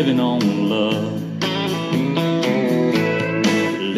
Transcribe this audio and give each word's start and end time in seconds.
living 0.00 0.20
on 0.20 0.40
love. 0.70 1.42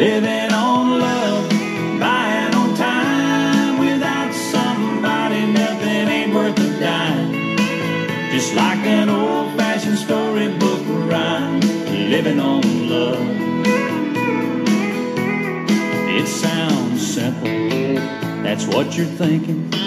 Living 0.03 0.51
on 0.51 0.99
love, 0.99 1.49
buying 1.97 2.53
on 2.53 2.75
time. 2.75 3.79
Without 3.79 4.33
somebody, 4.33 5.45
nothing 5.45 6.07
ain't 6.15 6.33
worth 6.33 6.59
a 6.59 6.79
dime. 6.81 7.55
Just 8.33 8.53
like 8.53 8.79
an 8.79 9.07
old 9.07 9.55
fashioned 9.55 9.97
storybook 9.97 10.81
rhyme. 11.09 11.61
Living 12.09 12.41
on 12.41 12.89
love. 12.89 13.29
It 16.17 16.27
sounds 16.27 16.99
simple, 17.15 17.95
that's 18.43 18.67
what 18.67 18.97
you're 18.97 19.05
thinking. 19.05 19.82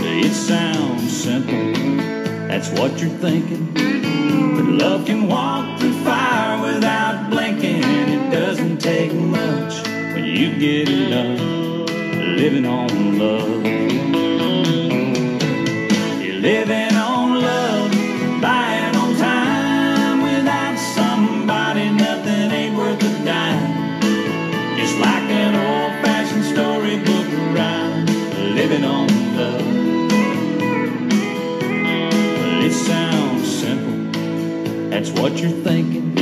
It 0.05 0.33
sounds 0.33 1.11
simple, 1.23 1.73
that's 2.47 2.69
what 2.71 2.99
you're 2.99 3.09
thinking. 3.09 3.73
But 3.73 4.65
love 4.65 5.05
can 5.05 5.27
walk 5.27 5.79
through 5.79 6.03
fire 6.03 6.61
without 6.73 7.29
blinking. 7.29 7.83
It 7.83 8.31
doesn't 8.31 8.79
take 8.79 9.13
much 9.13 9.87
when 9.87 10.25
you 10.25 10.57
get 10.59 10.89
it 10.89 11.09
done. 11.09 12.37
living 12.37 12.65
on 12.65 13.19
love. 13.19 13.88
that's 34.99 35.17
what 35.17 35.39
you're 35.39 35.49
thinking. 35.63 36.13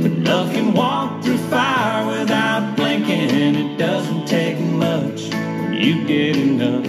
But 0.00 0.12
love 0.30 0.52
can 0.52 0.72
walk 0.72 1.24
through 1.24 1.38
fire 1.50 2.06
without 2.06 2.76
blinking. 2.76 3.56
It 3.56 3.78
doesn't 3.78 4.26
take 4.28 4.60
much 4.60 5.28
when 5.32 5.72
you 5.72 6.06
get 6.06 6.36
enough 6.36 6.86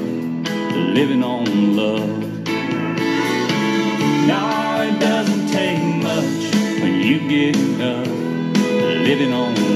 living 0.94 1.24
on 1.24 1.76
love. 1.76 2.20
No, 4.32 4.44
it 4.88 5.00
doesn't 5.00 5.48
take 5.48 5.82
much 6.04 6.54
when 6.82 7.02
you 7.02 7.28
get 7.28 7.56
enough 7.56 8.08
living 9.10 9.34
on 9.34 9.67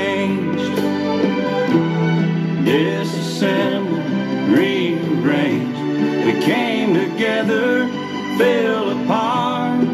changed, 0.00 0.76
disassembled, 2.64 4.04
rearranged. 4.56 5.80
We 6.26 6.32
came 6.40 6.94
together, 6.94 7.86
fell 8.38 9.02
apart, 9.02 9.84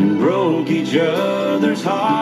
and 0.00 0.18
broke 0.18 0.68
each 0.70 0.96
other's 0.96 1.82
hearts. 1.82 2.17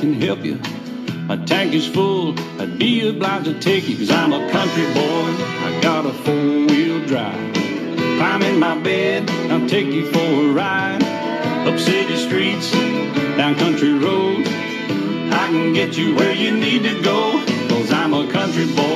Can 0.00 0.14
help 0.14 0.42
you. 0.42 0.58
My 1.28 1.36
tank 1.44 1.74
is 1.74 1.86
full, 1.86 2.34
I'd 2.58 2.78
be 2.78 3.06
obliged 3.06 3.44
to 3.44 3.60
take 3.60 3.86
you, 3.86 3.98
cause 3.98 4.10
I'm 4.10 4.32
a 4.32 4.50
country 4.50 4.86
boy. 4.94 5.28
I 5.66 5.78
got 5.82 6.06
a 6.06 6.12
four 6.24 6.34
wheel 6.34 7.04
drive. 7.06 7.54
Climb 8.16 8.42
in 8.42 8.58
my 8.58 8.78
bed, 8.80 9.30
I'll 9.50 9.68
take 9.68 9.88
you 9.88 10.10
for 10.10 10.18
a 10.18 10.52
ride. 10.52 11.02
Up 11.68 11.78
city 11.78 12.16
streets, 12.16 12.72
down 13.36 13.56
country 13.56 13.92
roads. 13.92 14.48
I 14.48 15.46
can 15.50 15.74
get 15.74 15.98
you 15.98 16.14
where 16.14 16.34
you 16.34 16.50
need 16.50 16.82
to 16.84 17.02
go, 17.02 17.44
cause 17.68 17.92
I'm 17.92 18.14
a 18.14 18.26
country 18.32 18.66
boy. 18.74 18.89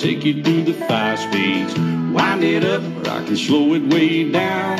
Take 0.00 0.24
you 0.24 0.42
through 0.42 0.62
the 0.62 0.72
five 0.72 1.18
speeds. 1.18 1.74
Wind 1.78 2.42
it 2.42 2.64
up, 2.64 2.82
or 2.82 3.10
I 3.10 3.22
can 3.22 3.36
slow 3.36 3.74
it 3.74 3.82
way 3.92 4.30
down. 4.30 4.78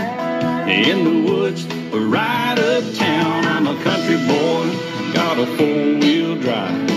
In 0.67 1.05
the 1.05 1.31
woods, 1.31 1.67
or 1.93 2.01
right 2.01 2.59
uptown. 2.59 3.45
I'm 3.45 3.67
a 3.67 3.77
country 3.83 4.17
boy, 4.17 5.13
got 5.13 5.39
a 5.39 5.45
four 5.59 5.99
wheel 6.01 6.37
drive. 6.41 6.89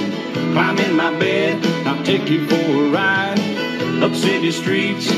Climb 0.53 0.79
in 0.79 0.95
my 0.95 1.19
bed, 1.19 1.65
I'll 1.85 2.01
take 2.05 2.29
you 2.29 2.47
for 2.47 2.55
a 2.55 2.89
ride. 2.91 3.39
Up 4.01 4.15
city 4.15 4.51
streets, 4.51 5.09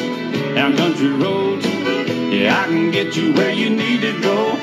down 0.55 0.75
country 0.75 1.09
roads. 1.09 1.65
Yeah, 1.65 2.59
I 2.59 2.65
can 2.67 2.89
get 2.89 3.15
you 3.15 3.33
where 3.33 3.53
you 3.53 3.69
need 3.69 4.01
to 4.01 4.19
go, 4.19 4.54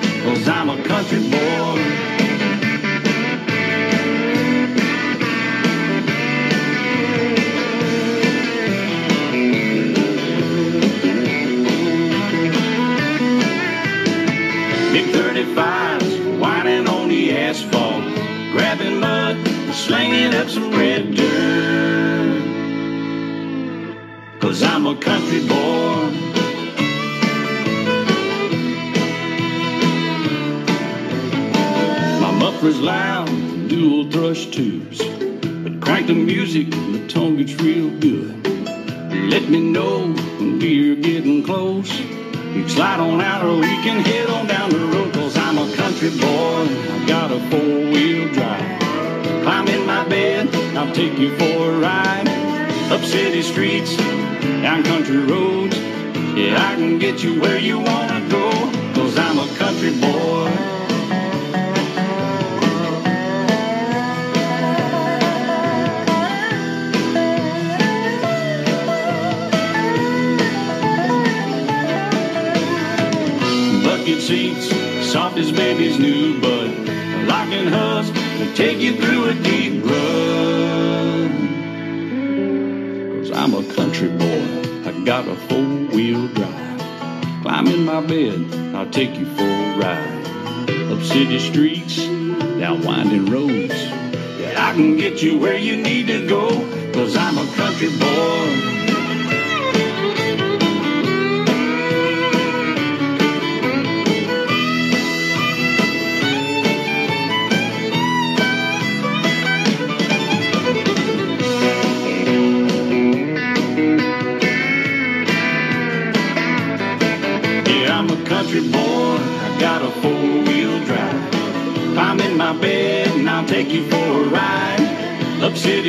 seats, 74.22 74.70
soft 75.04 75.36
as 75.36 75.50
baby's 75.50 75.98
new 75.98 76.40
bud. 76.40 76.70
Locking 77.26 77.66
husk 77.66 78.14
to 78.14 78.54
take 78.54 78.78
you 78.78 78.94
through 78.96 79.30
a 79.30 79.34
deep 79.34 79.84
run. 79.84 81.30
Cause 83.18 83.32
I'm 83.32 83.54
a 83.54 83.64
country 83.74 84.10
boy, 84.10 84.42
I 84.88 84.92
got 85.04 85.26
a 85.26 85.34
four-wheel 85.34 86.28
drive. 86.28 86.80
Climb 87.42 87.66
in 87.66 87.84
my 87.84 88.00
bed, 88.00 88.54
I'll 88.76 88.90
take 88.90 89.18
you 89.18 89.26
for 89.34 89.42
a 89.42 89.76
ride. 89.76 90.26
Up 90.92 91.02
city 91.02 91.40
streets, 91.40 91.96
down 91.96 92.82
winding 92.82 93.26
roads. 93.26 93.74
Yeah, 94.38 94.54
I 94.56 94.72
can 94.74 94.96
get 94.96 95.20
you 95.20 95.36
where 95.36 95.58
you 95.58 95.76
need 95.76 96.06
to 96.06 96.28
go, 96.28 96.48
cause 96.92 97.16
I'm 97.16 97.38
a 97.38 97.46
country 97.56 97.90
boy. 97.98 98.81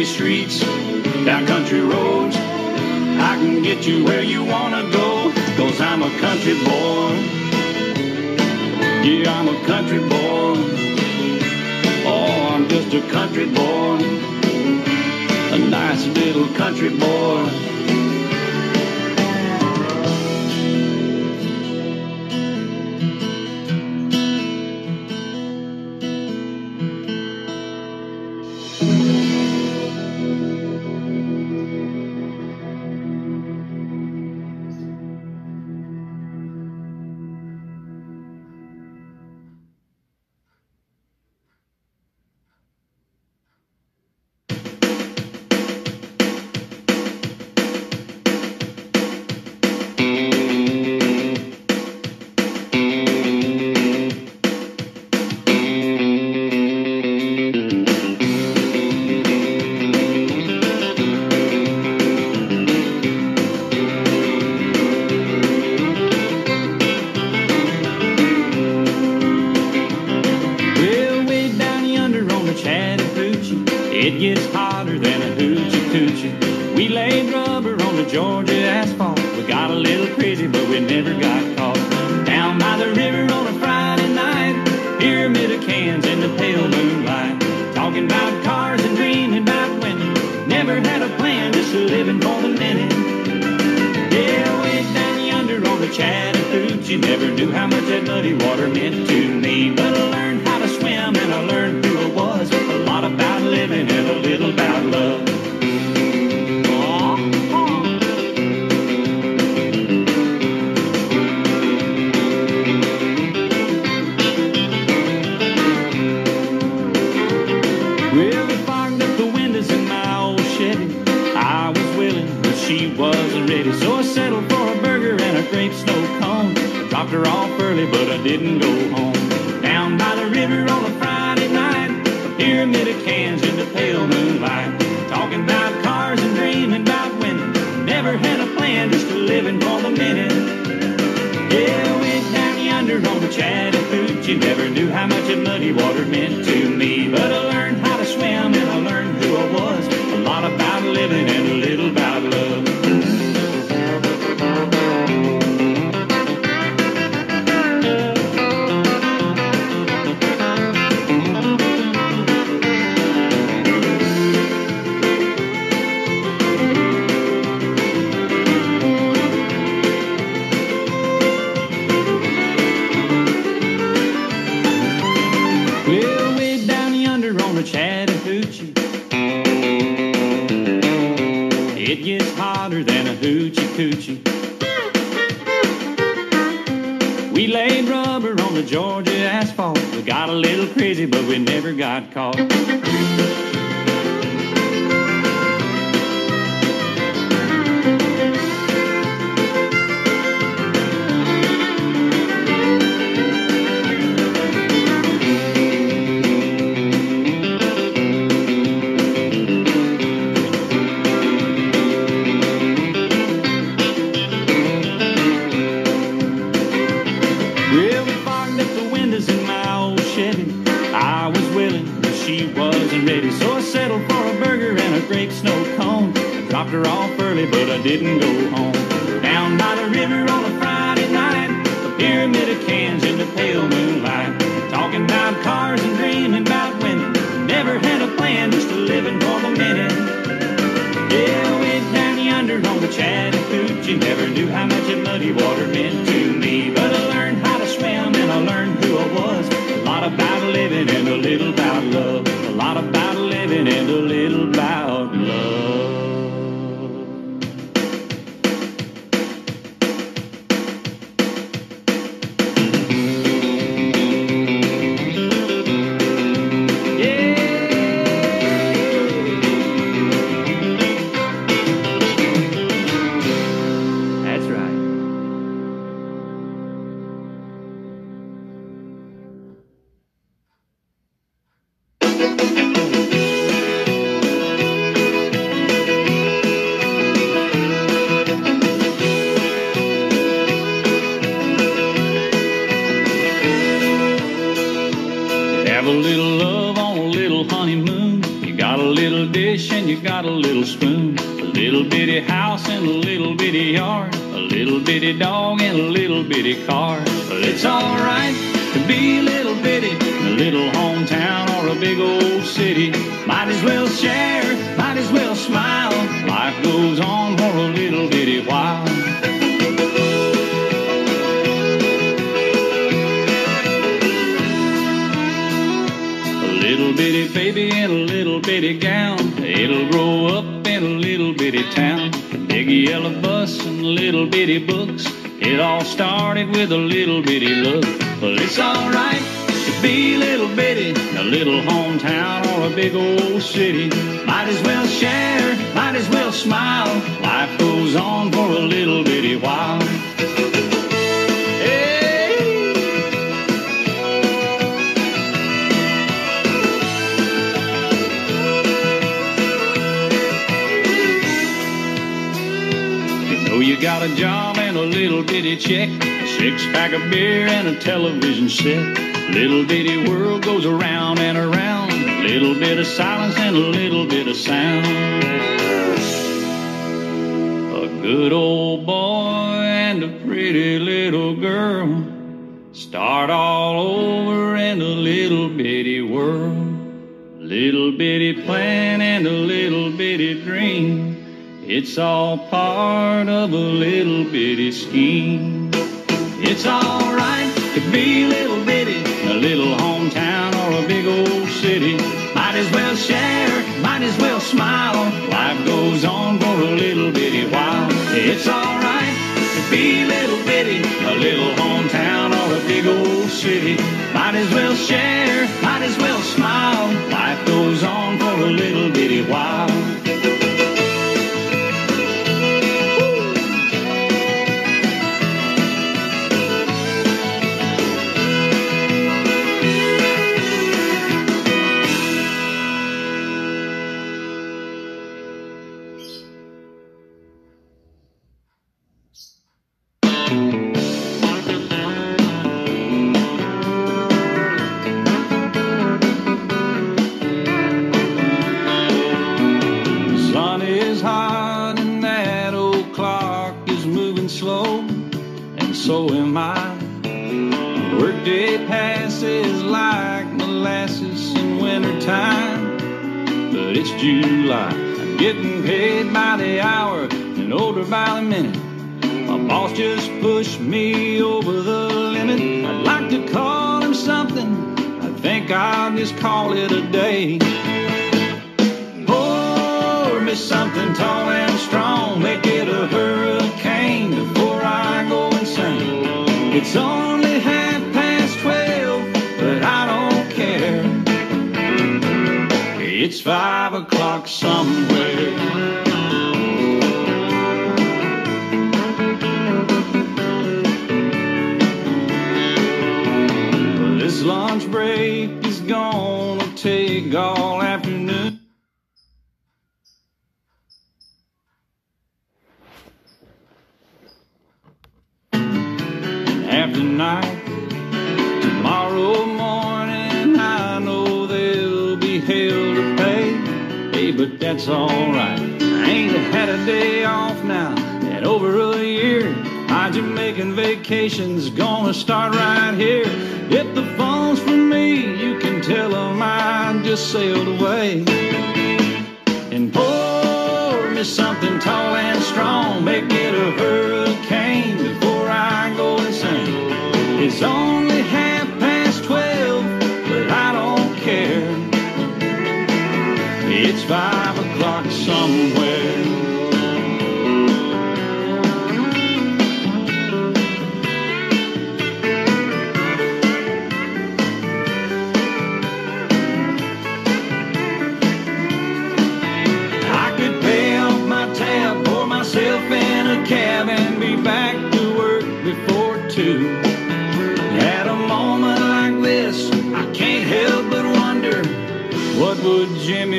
streets, 0.06 0.60
down 1.26 1.46
country 1.46 1.82
roads. 1.82 2.36
I 2.36 3.38
can 3.40 3.62
get 3.62 3.86
you 3.86 4.04
where 4.04 4.24
you 4.24 4.44
wanna 4.44 4.90
go, 4.92 5.32
cause 5.56 5.80
I'm 5.80 6.02
a 6.04 6.10
country 6.20 6.56
boy. 6.66 7.12
Yeah, 9.04 9.34
I'm 9.34 9.48
a 9.48 9.66
country 9.66 10.00
boy. 10.00 10.54
Oh, 12.06 12.50
I'm 12.54 12.68
just 12.68 12.94
a 12.94 13.02
country 13.12 13.46
boy. 13.46 13.98
A 15.54 15.58
nice 15.58 16.06
little 16.08 16.48
country 16.56 16.90
boy. 16.90 17.73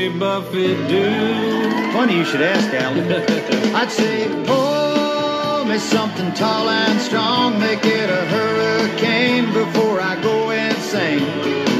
Jimmy 0.04 0.18
Buffett 0.18 0.88
do? 0.88 1.92
Funny 1.92 2.18
you 2.18 2.24
should 2.26 2.42
ask, 2.42 2.68
Al. 2.74 2.92
I'd 3.74 3.90
say, 3.90 4.28
pour 4.44 5.64
me 5.64 5.78
something 5.78 6.30
tall 6.34 6.68
and 6.68 7.00
strong, 7.00 7.58
make 7.58 7.82
it 7.84 8.10
a 8.10 8.26
hurricane 8.26 9.46
before 9.54 10.02
I 10.02 10.20
go 10.20 10.50
insane. 10.50 11.22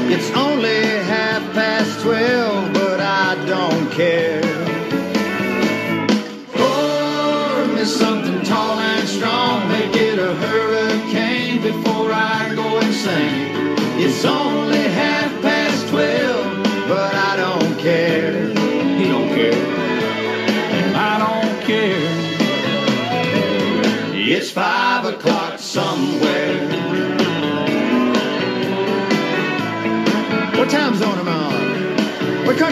It's 0.09 0.31
only 0.31 0.81
half 1.05 1.43
past 1.53 2.01
twelve, 2.01 2.73
but 2.73 2.99
I 2.99 3.35
don't 3.45 3.91
care. 3.91 4.41
Pour 6.53 7.75
me 7.75 7.85
something 7.85 8.41
tall 8.43 8.79
and 8.79 9.07
strong, 9.07 9.69
make 9.69 9.95
it 9.95 10.17
a 10.17 10.33
hurricane 10.33 11.61
before 11.61 12.11
I 12.11 12.55
go 12.55 12.79
insane. 12.79 13.51
It's 13.99 14.25
only 14.25 14.79
half 14.79 15.44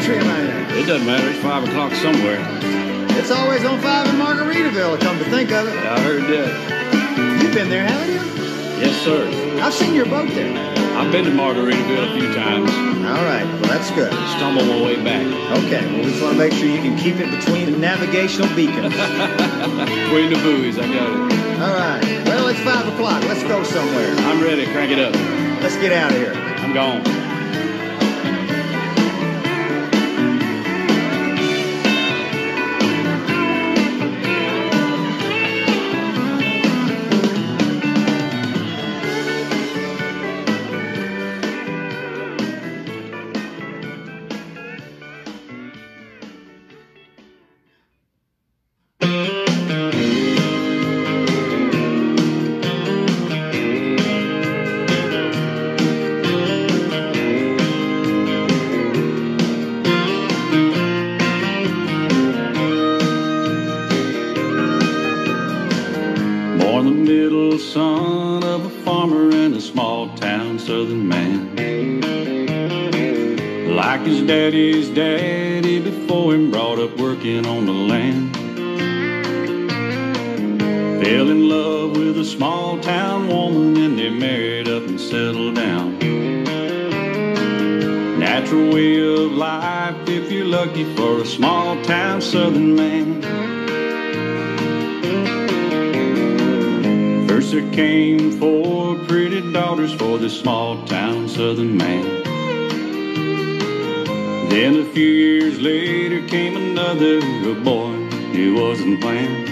country 0.03 0.19
am 0.19 0.27
I 0.27 0.73
in? 0.73 0.83
It 0.83 0.87
doesn't 0.87 1.07
matter. 1.07 1.29
It's 1.29 1.39
five 1.39 1.63
o'clock 1.63 1.93
somewhere. 1.93 2.39
It's 3.17 3.31
always 3.31 3.63
on 3.63 3.79
five 3.79 4.07
in 4.07 4.15
Margaritaville, 4.15 4.99
come 4.99 5.17
to 5.17 5.25
think 5.25 5.51
of 5.51 5.67
it. 5.67 5.75
I 5.75 5.99
heard 6.01 6.23
that. 6.23 7.41
You've 7.41 7.53
been 7.53 7.69
there, 7.69 7.87
haven't 7.87 8.11
you? 8.11 8.83
Yes, 8.83 8.99
sir. 9.01 9.23
I've 9.61 9.73
seen 9.73 9.93
your 9.93 10.05
boat 10.05 10.27
there. 10.29 10.51
I've 10.97 11.11
been 11.11 11.23
to 11.25 11.31
Margaritaville 11.31 12.11
a 12.11 12.19
few 12.19 12.33
times. 12.33 12.69
All 13.05 13.23
right, 13.23 13.45
well, 13.45 13.71
that's 13.71 13.91
good. 13.91 14.11
Stumbled 14.35 14.67
my 14.67 14.81
way 14.83 15.01
back. 15.03 15.25
Okay, 15.63 15.85
well, 15.87 16.03
we 16.03 16.11
just 16.11 16.21
want 16.21 16.33
to 16.33 16.39
make 16.39 16.53
sure 16.53 16.67
you 16.67 16.81
can 16.81 16.97
keep 16.97 17.15
it 17.17 17.31
between 17.31 17.71
the 17.71 17.77
navigational 17.77 18.53
beacons. 18.55 18.93
Between 20.03 20.29
the 20.29 20.39
buoys, 20.43 20.77
I 20.77 20.85
got 20.93 21.09
it. 21.09 21.61
All 21.61 21.73
right, 21.73 22.03
well, 22.27 22.47
it's 22.47 22.59
five 22.59 22.87
o'clock. 22.87 23.23
Let's 23.23 23.43
go 23.43 23.63
somewhere. 23.63 24.13
I'm 24.27 24.43
ready. 24.43 24.65
Crank 24.65 24.91
it 24.91 24.99
up. 24.99 25.13
Let's 25.63 25.77
get 25.77 25.91
out 25.91 26.11
of 26.11 26.17
here. 26.17 26.33
I'm 26.33 26.73
gone. 26.73 27.32
Small 100.33 100.83
town 100.85 101.29
southern 101.29 101.77
man. 101.77 102.23
Then 104.49 104.77
a 104.77 104.85
few 104.85 105.07
years 105.07 105.61
later 105.61 106.25
came 106.27 106.57
another 106.57 107.19
a 107.19 107.53
boy 107.53 107.93
who 108.33 108.55
wasn't 108.55 108.99
planned. 108.99 109.47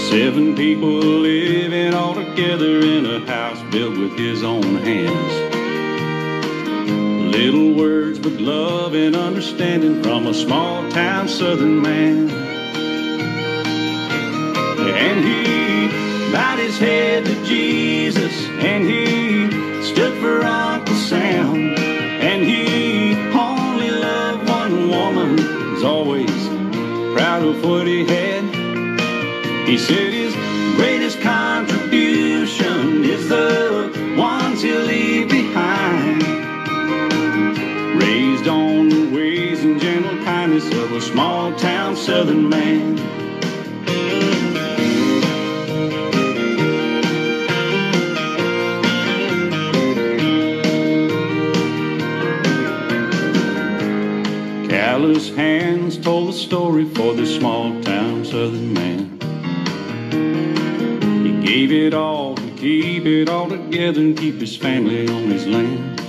Seven 0.00 0.56
people 0.56 0.88
living 0.88 1.92
all 1.92 2.14
together 2.14 2.80
in 2.80 3.04
a 3.04 3.20
house 3.26 3.62
built 3.70 3.96
with 3.98 4.18
his 4.18 4.42
own 4.42 4.76
hands. 4.76 5.34
Little 7.36 7.74
words, 7.74 8.18
but 8.18 8.32
love 8.32 8.94
and 8.94 9.14
understanding 9.14 10.02
from 10.02 10.26
a 10.26 10.34
small 10.34 10.90
town 10.90 11.28
southern 11.28 11.80
man. 11.80 12.30
And 14.78 15.24
he 15.24 15.42
his 16.72 16.78
head 16.78 17.26
to 17.26 17.44
Jesus, 17.44 18.32
and 18.60 18.84
he 18.84 19.82
stood 19.82 20.18
for 20.20 20.42
Uncle 20.42 20.94
Sam. 20.94 21.74
And 21.76 22.44
he 22.44 23.14
only 23.38 23.90
loved 23.90 24.48
one 24.48 24.88
woman, 24.88 25.36
was 25.74 25.84
always 25.84 26.48
proud 27.14 27.42
of 27.42 27.62
what 27.64 27.86
he 27.86 28.06
had. 28.06 28.44
He 29.66 29.76
said 29.76 30.12
his 30.12 30.34
greatest 30.76 31.20
contribution 31.20 33.04
is 33.04 33.28
the 33.28 34.14
ones 34.16 34.62
he'll 34.62 34.80
leave 34.80 35.28
behind. 35.28 36.22
Raised 38.00 38.48
on 38.48 38.88
the 38.88 39.10
ways 39.14 39.62
and 39.64 39.80
gentle 39.80 40.24
kindness 40.24 40.66
of 40.72 40.92
a 40.92 41.00
small 41.00 41.52
town 41.56 41.96
southern 41.96 42.48
man. 42.48 43.21
Small 57.42 57.82
town 57.82 58.24
southern 58.24 58.72
man. 58.72 59.18
He 61.24 61.44
gave 61.44 61.72
it 61.72 61.92
all 61.92 62.36
to 62.36 62.50
keep 62.52 63.04
it 63.04 63.28
all 63.28 63.48
together 63.48 64.00
and 64.00 64.16
keep 64.16 64.36
his 64.36 64.56
family 64.56 65.08
on 65.08 65.24
his 65.24 65.44
land. 65.48 66.00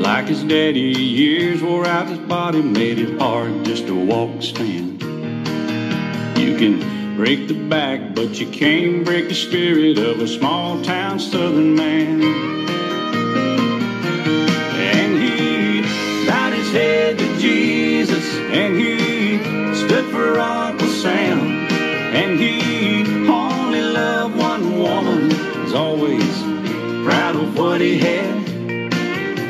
Like 0.00 0.26
his 0.26 0.44
daddy, 0.44 0.92
years 0.92 1.60
wore 1.60 1.86
out 1.86 2.06
his 2.06 2.20
body, 2.20 2.62
made 2.62 3.00
it 3.00 3.18
hard 3.20 3.64
just 3.64 3.88
to 3.88 3.96
walk 3.96 4.40
stand. 4.44 5.02
You 6.38 6.56
can 6.56 7.16
break 7.16 7.48
the 7.48 7.54
back, 7.68 8.14
but 8.14 8.38
you 8.38 8.46
can't 8.46 9.04
break 9.04 9.26
the 9.28 9.34
spirit 9.34 9.98
of 9.98 10.20
a 10.20 10.28
small 10.28 10.80
town 10.84 11.18
southern 11.18 11.74
man. 11.74 12.67
and 18.50 18.76
he 18.76 19.38
stood 19.74 20.06
for 20.10 20.38
Uncle 20.38 20.88
Sam, 20.88 21.38
and 22.14 22.38
he 22.38 23.28
only 23.28 23.80
loved 23.82 24.36
one 24.36 24.78
woman, 24.78 25.28
was 25.62 25.74
always 25.74 26.42
proud 27.04 27.36
of 27.36 27.56
what 27.56 27.80
he 27.80 27.98
had. 27.98 28.48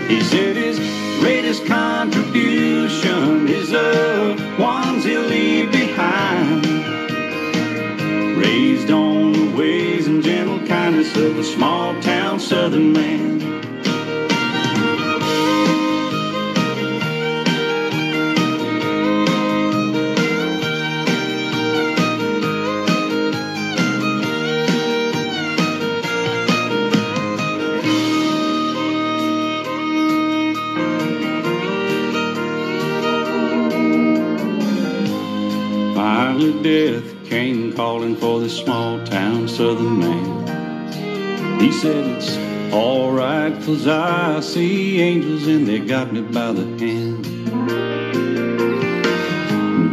He 0.09 0.21
said 0.23 0.57
his 0.57 0.79
greatest 1.21 1.67
contribution 1.67 3.49
is 3.49 3.71
the 3.71 4.37
ones 4.59 5.05
he'll 5.05 5.23
leave 5.23 5.71
behind. 5.71 6.67
Raised 8.39 8.91
on 8.91 9.33
the 9.33 9.57
ways 9.57 10.07
and 10.07 10.23
gentle 10.23 10.67
kindness 10.67 11.17
of 11.17 11.39
a 11.39 11.45
small 11.45 12.01
town 12.01 12.41
southern 12.41 12.93
man. 12.93 13.38
Death 36.63 37.25
came 37.25 37.73
calling 37.73 38.17
for 38.17 38.41
this 38.41 38.57
small 38.57 39.05
town 39.07 39.47
southern 39.47 40.01
man. 40.01 41.61
He 41.61 41.71
said, 41.71 42.05
It's 42.17 42.37
alright, 42.73 43.53
cause 43.63 43.87
I 43.87 44.41
see 44.41 45.01
angels 45.01 45.47
and 45.47 45.69
they 45.69 45.79
got 45.79 46.13
me 46.13 46.23
by 46.23 46.51
the 46.53 46.65
hand. 46.79 47.25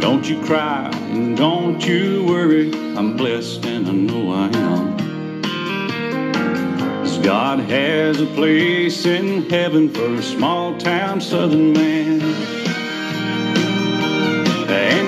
Don't 0.00 0.28
you 0.28 0.40
cry 0.42 0.90
and 1.12 1.36
don't 1.36 1.86
you 1.86 2.24
worry, 2.24 2.72
I'm 2.96 3.16
blessed 3.16 3.64
and 3.64 3.86
I 3.86 3.92
know 3.92 4.32
I 4.32 4.48
am. 4.48 4.96
'Cause 6.88 7.18
God 7.18 7.60
has 7.60 8.20
a 8.20 8.26
place 8.26 9.06
in 9.06 9.48
heaven 9.48 9.88
for 9.88 10.14
a 10.14 10.22
small 10.22 10.76
town 10.78 11.20
southern 11.20 11.72
man. 11.72 12.20
And 14.68 15.05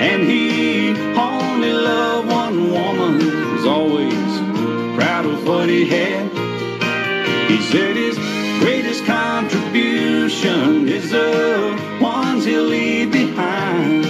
And 0.00 0.22
he 0.22 0.90
only 1.18 1.72
loved 1.72 2.28
one 2.30 2.70
woman, 2.70 3.18
was 3.52 3.66
always 3.66 4.14
proud 4.96 5.26
of 5.26 5.44
what 5.44 5.68
he 5.68 5.86
had. 5.88 6.30
He 7.50 7.60
said 7.62 7.96
his 7.96 8.16
greatest 8.60 9.04
contribution 9.06 10.88
is 10.88 11.10
the 11.10 11.98
ones 12.00 12.44
he'll 12.44 12.62
leave 12.62 13.10
behind. 13.10 14.04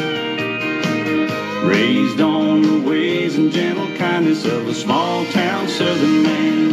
Raised 1.66 2.20
on 2.20 2.60
the 2.60 2.80
ways 2.86 3.38
and 3.38 3.50
gentle 3.50 3.88
kindness 3.96 4.44
of 4.44 4.68
a 4.68 4.74
small 4.74 5.24
town 5.26 5.68
southern 5.68 6.22
man. 6.22 6.72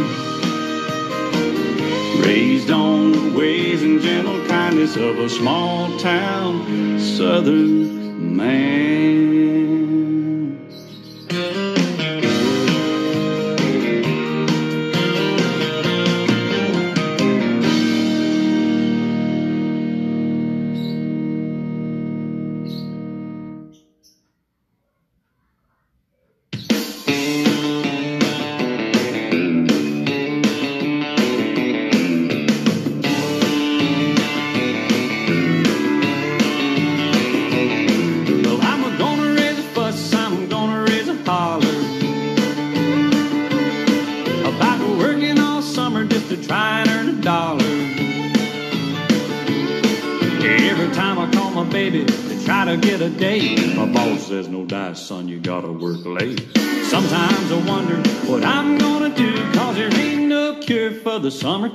Raised 2.22 2.70
on 2.70 3.12
the 3.12 3.38
ways 3.38 3.82
and 3.82 3.98
gentle 3.98 4.46
kindness 4.46 4.96
of 4.96 5.18
a 5.18 5.30
small 5.30 5.98
town 5.98 7.00
southern 7.00 8.05
man. 8.36 9.35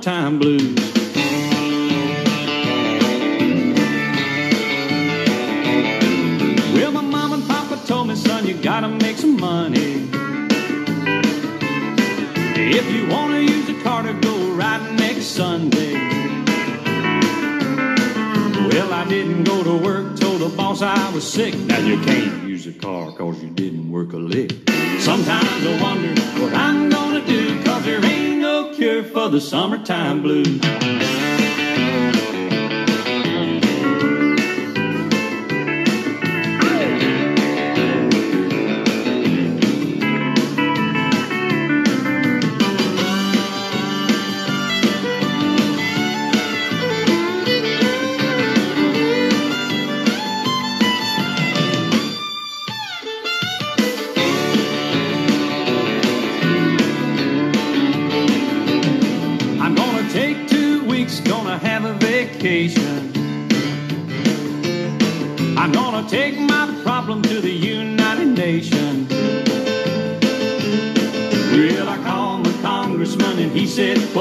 Summertime 0.02 0.38
blues. 0.38 0.71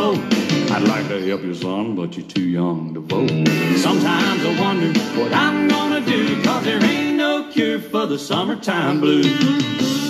I'd 0.02 0.88
like 0.88 1.08
to 1.10 1.22
help 1.28 1.44
you, 1.44 1.54
son, 1.54 1.96
but 1.96 2.18
you're 2.18 2.26
too 2.26 2.42
young 2.42 2.96
to 2.96 3.02
vote. 3.02 3.30
Sometimes 3.78 4.44
I 4.44 4.60
wonder 4.60 5.00
what 5.20 5.32
I'm 5.32 5.68
gonna 5.68 6.02
do, 6.02 6.42
cause 6.42 6.64
there 6.64 6.84
ain't 6.84 7.18
no 7.18 7.52
cure 7.52 7.80
for 7.80 8.08
the 8.08 8.18
summertime 8.18 9.00
blues. 9.00 10.01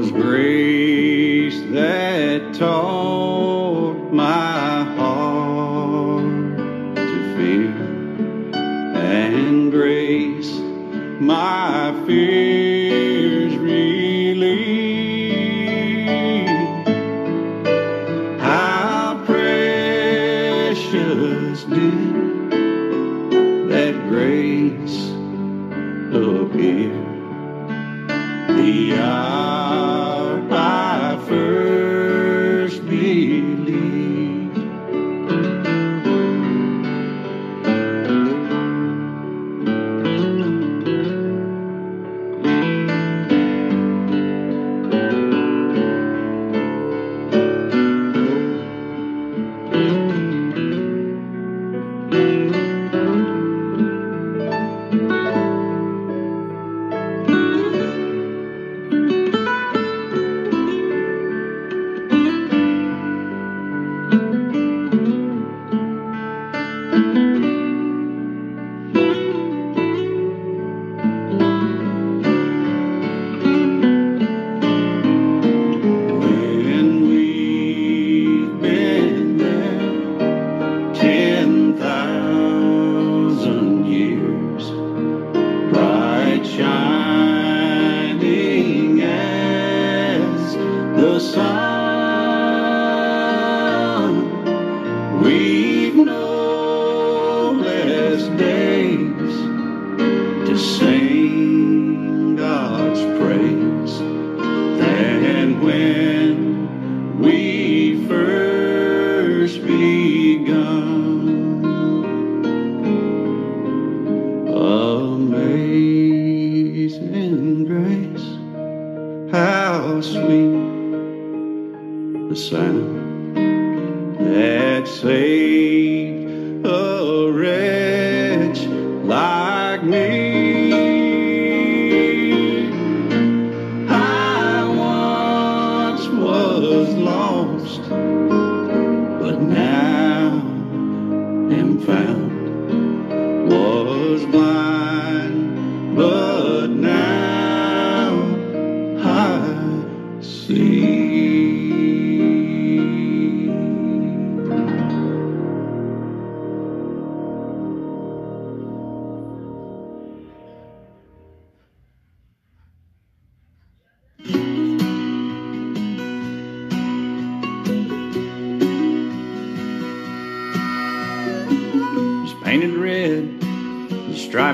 Was 0.00 0.10
grace 0.12 1.60
that 1.72 2.54
taught 2.54 3.19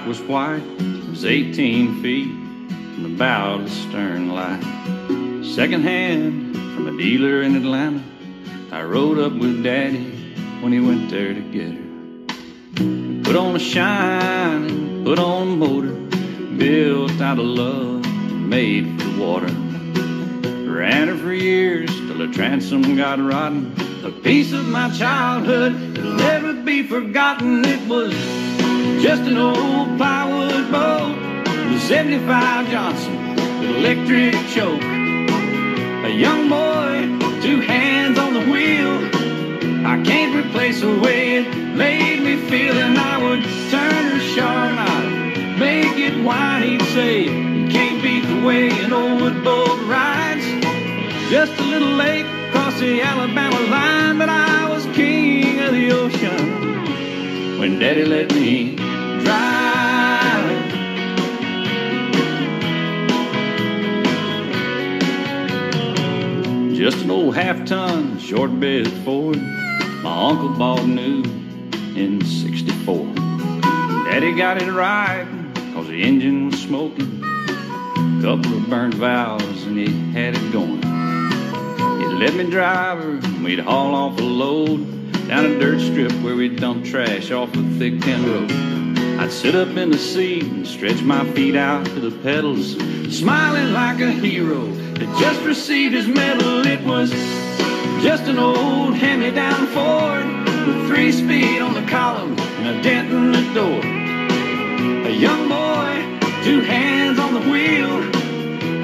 was 0.06 0.20
white. 0.20 0.62
It 0.78 1.10
was 1.10 1.24
18 1.24 2.00
feet 2.00 2.28
from 2.28 3.02
the 3.02 3.08
bow 3.08 3.58
to 3.58 3.64
the 3.64 3.70
stern 3.70 4.30
light. 4.30 4.62
Second 5.44 5.82
hand 5.82 6.54
from 6.54 6.86
a 6.86 6.96
dealer 6.96 7.42
in 7.42 7.56
Atlanta. 7.56 8.04
I 8.70 8.82
rode 8.82 9.18
up 9.18 9.32
with 9.32 9.64
Daddy 9.64 10.12
when 10.60 10.72
he 10.72 10.78
went 10.78 11.10
there 11.10 11.34
to 11.34 11.40
get 11.40 11.72
her. 11.72 13.24
Put 13.24 13.34
on 13.34 13.56
a 13.56 13.58
shine, 13.58 15.04
put 15.04 15.18
on 15.18 15.48
a 15.48 15.56
motor, 15.56 15.94
built 16.56 17.20
out 17.20 17.40
of 17.40 17.44
love, 17.44 18.06
made 18.30 19.02
for 19.02 19.18
water. 19.18 19.52
Ran 20.70 21.08
her 21.08 21.16
for 21.16 21.32
years 21.32 21.90
till 21.90 22.18
the 22.18 22.28
transom 22.28 22.96
got 22.96 23.18
rotten. 23.18 23.74
A 24.04 24.10
piece 24.12 24.52
of 24.52 24.68
my 24.68 24.88
childhood 24.90 25.96
that'll 25.96 26.12
never 26.12 26.52
be 26.52 26.84
forgotten. 26.84 27.64
It 27.64 27.88
was 27.88 28.45
just 29.00 29.22
an 29.22 29.36
old 29.36 29.96
plywood 29.96 30.70
boat 30.70 31.26
a 31.76 31.78
75 31.80 32.70
Johnson 32.70 33.36
with 33.60 33.76
electric 33.76 34.34
choke. 34.48 34.82
A 34.82 36.10
young 36.10 36.48
boy, 36.48 37.42
two 37.42 37.60
hands 37.60 38.18
on 38.18 38.32
the 38.32 38.40
wheel. 38.50 38.94
I 39.86 40.00
can't 40.02 40.34
replace 40.34 40.80
the 40.80 40.98
way 40.98 41.36
it 41.36 41.54
made 41.74 42.22
me 42.22 42.36
feel, 42.48 42.74
and 42.78 42.96
I 42.96 43.22
would 43.22 43.42
turn 43.70 44.04
her 44.12 44.20
sharp 44.34 44.78
I'd 44.78 45.58
make 45.58 45.98
it 45.98 46.24
whine. 46.24 46.62
He'd 46.62 46.82
say, 46.94 47.24
You 47.24 47.68
can't 47.68 48.02
beat 48.02 48.24
the 48.24 48.46
way 48.46 48.70
an 48.70 48.92
old 48.92 49.20
wood 49.20 49.44
boat 49.44 49.78
rides. 49.86 50.46
Just 51.30 51.60
a 51.60 51.64
little 51.64 51.94
late 52.04 52.26
across 52.48 52.80
the 52.80 53.02
Alabama 53.02 53.60
line, 53.68 54.16
but 54.18 54.30
I 54.30 54.68
was 54.70 54.86
king 54.96 55.60
of 55.60 55.72
the 55.72 55.90
ocean 55.92 57.58
when 57.58 57.78
Daddy 57.78 58.04
let 58.04 58.32
me 58.32 58.76
drive. 58.76 58.85
Just 66.86 67.02
an 67.02 67.10
old 67.10 67.34
half 67.34 67.66
ton 67.66 68.16
short 68.20 68.60
bed 68.60 68.86
Ford 69.04 69.42
my 69.42 70.28
uncle 70.28 70.50
bought 70.50 70.86
new 70.86 71.24
in 71.96 72.24
64. 72.24 73.12
Daddy 74.04 74.32
got 74.36 74.62
it 74.62 74.70
right 74.70 75.26
cause 75.74 75.88
the 75.88 76.00
engine 76.00 76.46
was 76.48 76.62
smoking. 76.62 77.24
a 77.24 78.22
Couple 78.22 78.56
of 78.56 78.70
burnt 78.70 78.94
valves 78.94 79.64
and 79.64 79.76
he 79.76 80.12
had 80.12 80.36
it 80.36 80.52
going. 80.52 80.80
He'd 81.98 82.18
let 82.20 82.34
me 82.34 82.48
drive 82.48 83.02
her 83.02 83.16
and 83.16 83.42
we'd 83.42 83.58
haul 83.58 83.92
off 83.92 84.20
a 84.20 84.22
load 84.22 85.26
down 85.26 85.44
a 85.44 85.58
dirt 85.58 85.80
strip 85.80 86.12
where 86.22 86.36
we'd 86.36 86.60
dump 86.60 86.84
trash 86.84 87.32
off 87.32 87.52
a 87.56 87.64
thick 87.80 88.00
tin 88.00 88.24
road. 88.26 88.52
I'd 89.18 89.32
sit 89.32 89.56
up 89.56 89.76
in 89.76 89.90
the 89.90 89.98
seat 89.98 90.44
and 90.44 90.64
stretch 90.64 91.02
my 91.02 91.24
feet 91.32 91.56
out 91.56 91.84
to 91.86 91.98
the 91.98 92.16
pedals, 92.22 92.76
smiling 93.12 93.72
like 93.72 94.00
a 94.00 94.12
hero. 94.12 94.85
That 94.98 95.18
just 95.18 95.40
received 95.42 95.94
his 95.94 96.08
medal. 96.08 96.66
It 96.66 96.82
was 96.84 97.10
just 98.02 98.24
an 98.24 98.38
old 98.38 98.94
hand-me-down 98.94 99.66
Ford 99.68 100.26
with 100.66 100.88
three 100.88 101.12
speed 101.12 101.60
on 101.60 101.74
the 101.74 101.86
column 101.90 102.34
and 102.38 102.78
a 102.78 102.82
dent 102.82 103.10
in 103.10 103.32
the 103.32 103.44
door. 103.52 103.80
A 105.06 105.12
young 105.12 105.48
boy, 105.48 106.44
two 106.44 106.60
hands 106.60 107.18
on 107.18 107.34
the 107.34 107.44
wheel. 107.50 107.94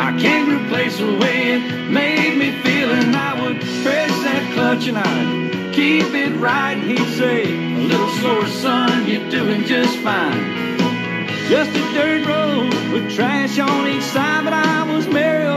I 0.01 0.19
can't 0.21 0.49
replace 0.49 0.99
the 0.99 1.17
way 1.19 1.55
it 1.55 1.91
made 1.91 2.37
me 2.37 2.51
feel, 2.63 2.91
and 2.91 3.15
I 3.15 3.33
would 3.43 3.61
press 3.83 4.13
that 4.25 4.53
clutch 4.55 4.89
and 4.89 4.99
I'd 4.99 5.75
keep 5.75 6.13
it 6.15 6.35
right. 6.37 6.77
He'd 6.77 7.09
say, 7.17 7.45
"A 7.45 7.87
little 7.91 8.09
slower, 8.19 8.47
son, 8.47 9.07
you're 9.09 9.31
doing 9.31 9.65
just 9.65 9.97
fine." 9.99 10.41
Just 11.49 11.71
a 11.71 11.85
dirt 11.95 12.27
road 12.27 12.73
with 12.93 13.15
trash 13.15 13.59
on 13.59 13.87
each 13.87 14.03
side, 14.03 14.45
but 14.45 14.53
I 14.53 14.85
was 14.91 15.07
Mario 15.09 15.52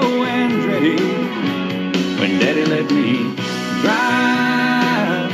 When 0.76 2.38
Daddy 2.38 2.66
let 2.66 2.92
me 2.92 3.34
drive. 3.82 5.32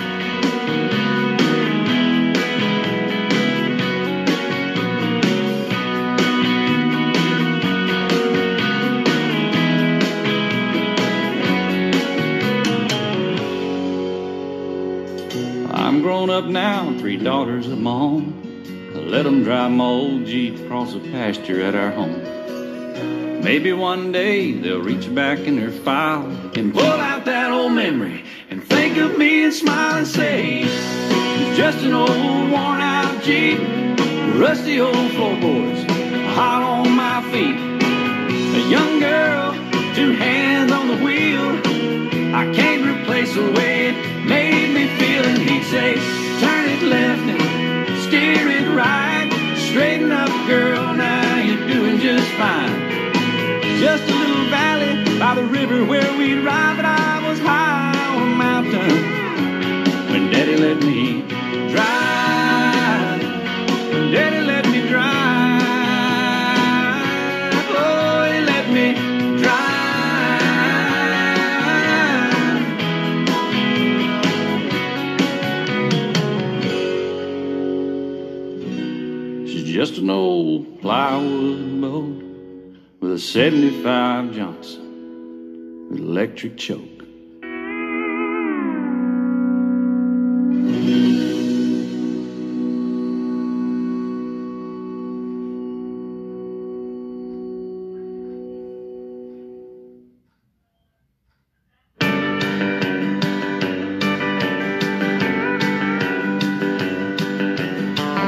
I'm 15.74 16.04
grown 16.04 16.30
up 16.30 16.46
now, 16.46 16.94
three 17.00 17.18
daughters 17.18 17.68
of 17.68 17.88
own. 17.88 18.92
I 18.94 19.00
let 19.00 19.26
'em 19.26 19.44
drive 19.44 19.72
my 19.72 19.86
old 19.86 20.28
Jeep 20.28 20.60
across 20.60 20.94
the 20.94 21.00
pasture 21.00 21.62
at 21.62 21.74
our 21.74 21.90
home. 21.90 22.41
Maybe 23.44 23.74
one 23.74 24.12
day 24.12 24.52
they'll 24.52 24.82
reach 24.82 25.14
back 25.14 25.40
in 25.40 25.56
their 25.56 25.72
file 25.72 26.26
and 26.56 26.72
pull 26.74 26.84
out 26.84 27.26
that 27.26 27.52
old 27.52 27.74
memory 27.74 28.24
and 28.50 28.64
think 28.64 28.98
of 28.98 29.18
me 29.18 29.44
and 29.46 29.54
smile 29.54 29.98
and 29.98 30.08
say, 30.08 30.62
just 31.56 31.80
an 31.80 31.94
old 31.94 32.10
worn 32.10 32.82
out 32.82 33.24
Jeep, 33.24 33.60
rusty 34.40 34.80
old 34.80 35.12
floorboards, 35.12 35.84
hot 36.34 36.64
on 36.64 36.92
my 36.92 37.22
feet. 37.32 37.56
A 38.56 38.70
young 38.70 39.00
girl, 39.00 39.54
two 39.94 40.14
hands 40.14 40.72
on 40.72 40.88
the 40.88 40.98
wheel. 41.04 41.46
I 42.36 42.52
can't 42.52 42.84
replace 42.84 43.36
the 43.36 43.52
way 43.52 43.90
it 43.90 44.26
made 44.26 44.74
me 44.74 44.88
feel. 44.98 45.24
And 45.24 45.38
he'd 45.38 45.64
say, 45.66 45.94
turn 46.42 46.66
it 46.68 46.84
left 46.84 47.22
and 47.22 48.00
steer 48.06 48.48
it 48.58 48.68
right. 48.76 49.30
Straighten 49.70 50.12
up, 50.12 50.30
girl, 50.48 50.96
now 50.96 51.38
you're 51.38 51.68
doing 51.68 52.00
just 52.00 52.28
fine. 52.32 52.81
Just 53.92 54.08
a 54.10 54.16
little 54.16 54.46
valley 54.46 55.20
by 55.20 55.36
the 55.36 55.44
river 55.44 55.84
where 55.84 56.18
we'd 56.18 56.46
ride, 56.46 56.78
but 56.78 56.86
I 56.86 57.28
was 57.28 57.40
high 57.40 57.94
on 58.16 58.22
a 58.22 58.26
mountain 58.38 58.90
when 60.10 60.32
Daddy 60.32 60.56
let 60.56 60.82
me 60.82 61.24
drive. 61.74 63.22
Daddy 64.14 64.46
let 64.46 64.66
me 64.70 64.88
drive. 64.88 65.12
Oh, 67.76 68.24
he 68.32 68.40
let 68.46 68.70
me 68.72 68.96
drive. 69.42 70.30
She's 79.50 79.66
just 79.66 79.98
an 79.98 80.10
old 80.10 80.80
plywood 80.80 81.71
with 83.12 83.20
a 83.20 83.24
75 83.24 84.34
Johnson 84.34 85.90
electric 85.92 86.56
choke. 86.56 86.80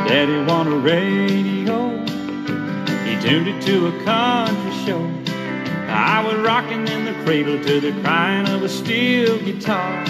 Daddy 0.09 0.43
want 0.43 0.67
a 0.67 0.75
radio. 0.75 1.89
He 3.05 3.21
tuned 3.21 3.47
it 3.47 3.61
to 3.61 3.87
a 3.87 4.03
country 4.03 4.32
I 4.91 6.21
was 6.25 6.35
rocking 6.45 6.85
in 6.89 7.05
the 7.05 7.13
cradle 7.23 7.63
to 7.63 7.79
the 7.79 7.93
crying 8.01 8.49
of 8.49 8.63
a 8.63 8.67
steel 8.67 9.39
guitar. 9.39 10.03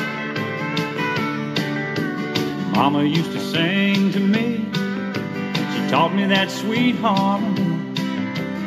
Mama 2.74 3.04
used 3.04 3.32
to 3.34 3.40
sing 3.40 4.12
to 4.14 4.20
me. 4.20 4.66
She 4.74 5.90
taught 5.92 6.16
me 6.16 6.26
that 6.26 6.50
sweet 6.50 6.96
harmony. 6.96 7.62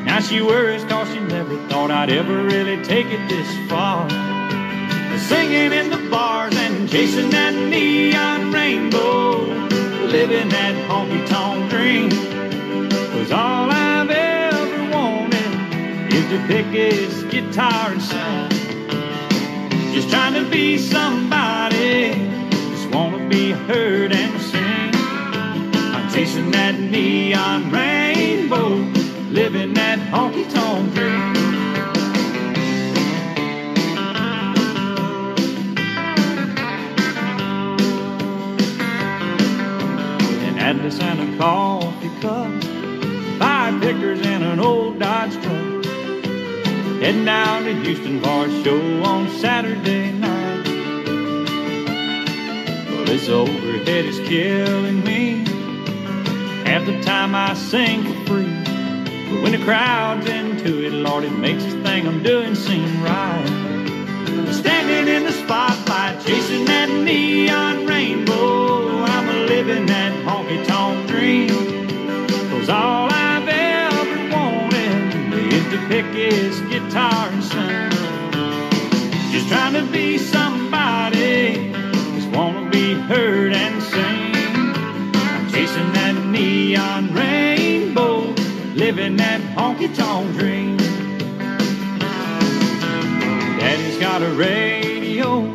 Now 0.05 0.21
she 0.21 0.43
worries 0.43 0.85
cause 0.85 1.13
she 1.13 1.19
never 1.19 1.57
thought 1.69 1.91
I'd 1.91 2.11
ever 2.11 2.45
really 2.45 2.81
take 2.85 3.07
it 3.07 3.29
this 3.29 3.69
far. 3.69 4.09
Singing 5.19 5.73
in 5.73 5.91
the 5.91 6.09
bars 6.09 6.55
and 6.57 6.89
chasing 6.89 7.31
that 7.31 7.53
neon 7.53 8.53
rainbow. 8.53 9.39
Living 10.07 10.51
that 10.51 10.89
honky 10.89 11.27
tonk 11.27 11.69
dream 11.69 12.11
was 13.19 13.33
all 13.33 13.73
I've 13.73 14.09
ever 14.09 14.26
to 16.29 16.47
pick 16.49 16.67
his 16.67 17.23
guitar 17.25 17.93
and 17.93 18.03
sing. 18.03 18.51
Just 19.93 20.11
trying 20.11 20.35
to 20.35 20.51
be 20.51 20.77
somebody, 20.77 22.15
just 22.51 22.91
wanna 22.91 23.29
be 23.29 23.53
heard 23.53 24.13
and 24.13 24.41
sing. 24.41 24.91
I'm 25.95 26.11
chasing 26.13 26.51
that 26.51 26.79
neon 26.79 27.71
rainbow, 27.71 28.69
living 29.31 29.75
that 29.75 30.01
honky 30.11 30.53
tonk 30.53 30.95
dream. 30.95 31.37
Atlas 40.59 40.99
and 40.99 41.21
a 41.21 41.39
coffee 41.39 42.11
cup, 42.21 42.56
Heading 47.07 47.25
down 47.25 47.63
to 47.63 47.73
Houston 47.85 48.21
for 48.21 48.47
a 48.47 48.65
show 48.65 49.05
on 49.05 49.29
Saturday 49.39 50.11
night. 50.11 50.67
Well, 52.91 53.05
this 53.05 53.29
overhead 53.29 54.05
is 54.07 54.19
killing 54.29 55.05
me. 55.05 55.45
Half 56.65 56.87
the 56.87 57.01
time 57.03 57.33
I 57.37 57.55
sing 57.55 58.03
for 58.03 58.27
free. 58.27 59.31
But 59.31 59.41
when 59.41 59.53
the 59.53 59.65
crowd's 59.65 60.29
into 60.29 60.85
it, 60.85 60.91
Lord, 60.95 61.23
it 61.23 61.31
makes 61.31 61.63
this 61.63 61.75
thing 61.87 62.09
I'm 62.09 62.25
doing 62.25 62.57
seem 62.57 63.01
right. 63.01 63.47
Standing 64.51 65.07
in 65.15 65.23
the 65.23 65.33
spotlight, 65.33 66.27
chasing 66.27 66.65
that 66.65 66.89
neon 66.89 67.87
rainbow. 67.87 69.05
I'm 69.05 69.47
living 69.47 69.87
that 69.87 70.13
honky 70.25 70.67
tonk 70.67 71.07
dream. 71.07 71.66
Pick 76.03 76.31
his 76.31 76.61
guitar 76.73 77.31
and 77.31 77.43
sing. 77.43 77.91
Just 79.33 79.49
trying 79.49 79.73
to 79.73 79.91
be 79.91 80.19
somebody, 80.19 81.73
just 82.17 82.29
wanna 82.37 82.69
be 82.69 82.93
heard 82.93 83.55
and 83.55 83.83
seen. 83.83 84.75
I'm 85.15 85.51
chasing 85.51 85.91
that 85.95 86.15
neon 86.27 87.15
rainbow, 87.15 88.27
living 88.75 89.17
that 89.17 89.41
honky 89.57 89.89
tonk 89.97 90.37
dream. 90.37 90.77
Daddy's 93.59 93.99
got 93.99 94.21
a 94.21 94.29
radio. 94.33 95.47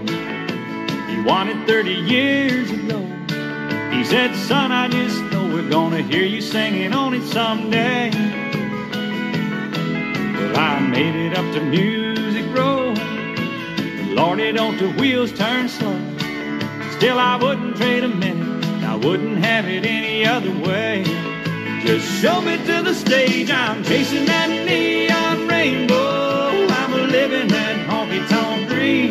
He 1.08 1.22
wanted 1.22 1.68
30 1.68 1.94
years 1.94 2.72
ago. 2.72 3.00
He 3.92 4.04
said, 4.04 4.36
son, 4.36 4.72
I 4.72 4.88
just 4.88 5.22
know 5.26 5.54
we're 5.54 5.70
gonna 5.70 6.02
hear 6.02 6.26
you 6.26 6.42
singing 6.42 6.94
on 6.94 7.14
it 7.14 7.28
someday. 7.28 8.51
I 10.56 10.80
made 10.80 11.16
it 11.16 11.38
up 11.38 11.54
to 11.54 11.62
Music 11.62 12.46
Row. 12.56 12.94
Lordy, 14.16 14.52
don't 14.52 14.78
the 14.78 14.90
wheels 15.00 15.32
turn 15.32 15.70
slow. 15.70 15.98
Still, 16.98 17.18
I 17.18 17.38
wouldn't 17.42 17.78
trade 17.78 18.04
a 18.04 18.08
minute. 18.08 18.66
I 18.84 18.96
wouldn't 18.96 19.44
have 19.44 19.68
it 19.68 19.86
any 19.86 20.26
other 20.26 20.52
way. 20.52 21.04
Just 21.86 22.08
show 22.22 22.42
me 22.42 22.58
to 22.58 22.84
the 22.84 22.94
stage. 22.94 23.50
I'm 23.50 23.84
chasing 23.84 24.26
that 24.26 24.50
neon 24.50 25.48
rainbow. 25.48 26.68
I'm 26.70 26.94
a 26.94 27.04
living 27.08 27.48
that 27.48 27.88
honky 27.90 28.28
tonk 28.30 28.70
dream. 28.70 29.10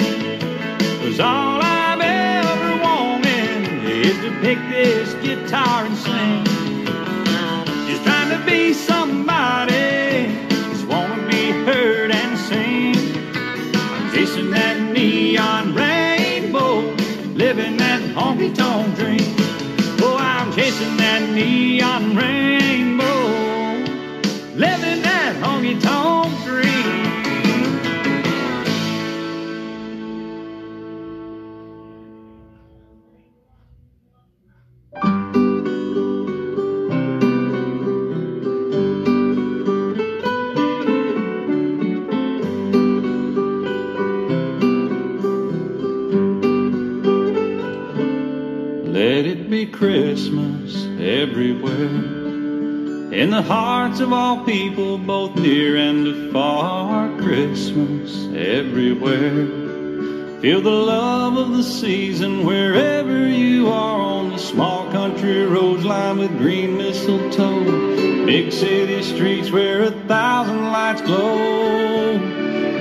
Cause 1.01 1.21
all 1.21 1.61
I've 1.63 2.01
ever 2.01 2.83
wanted 2.83 3.85
is 3.85 4.17
to 4.19 4.31
pick 4.41 4.59
this 4.69 5.15
guitar 5.15 5.87
and 5.87 5.97
sing. 5.97 6.45
Just 7.89 8.05
trying 8.05 8.31
to 8.39 8.45
be 8.47 8.73
somebody. 8.75 9.00
Neon 21.41 22.15
rainbow, 22.17 23.23
living 24.57 25.03
that 25.03 25.37
honky 25.41 25.81
tonk 25.81 26.33
dream. 26.45 26.69
Let 48.93 49.25
it 49.27 49.49
be 49.49 49.67
Christmas 49.67 50.80
everywhere. 51.01 52.21
In 53.13 53.31
the 53.31 53.43
hearts 53.43 54.01
of 54.01 54.13
all 54.13 54.45
people, 54.45 54.99
both 54.99 55.35
near 55.35 55.77
and 55.77 56.07
afar, 56.07 57.09
Christmas 57.19 58.27
everywhere. 58.35 59.47
Feel 60.41 60.61
the 60.61 60.71
love 60.71 61.37
of 61.37 61.57
the 61.57 61.63
season 61.63 62.47
wherever 62.47 63.29
you 63.29 63.69
are 63.69 64.01
on 64.01 64.31
the 64.31 64.39
small 64.39 64.91
country 64.91 65.45
roads 65.45 65.85
lined 65.85 66.21
with 66.21 66.39
green 66.39 66.77
mistletoe. 66.77 68.25
Big 68.27 68.53
city 68.53 69.03
streets 69.03 69.51
where 69.51 69.83
a 69.83 69.91
thousand 70.07 70.71
lights 70.71 71.03
glow. 71.03 72.13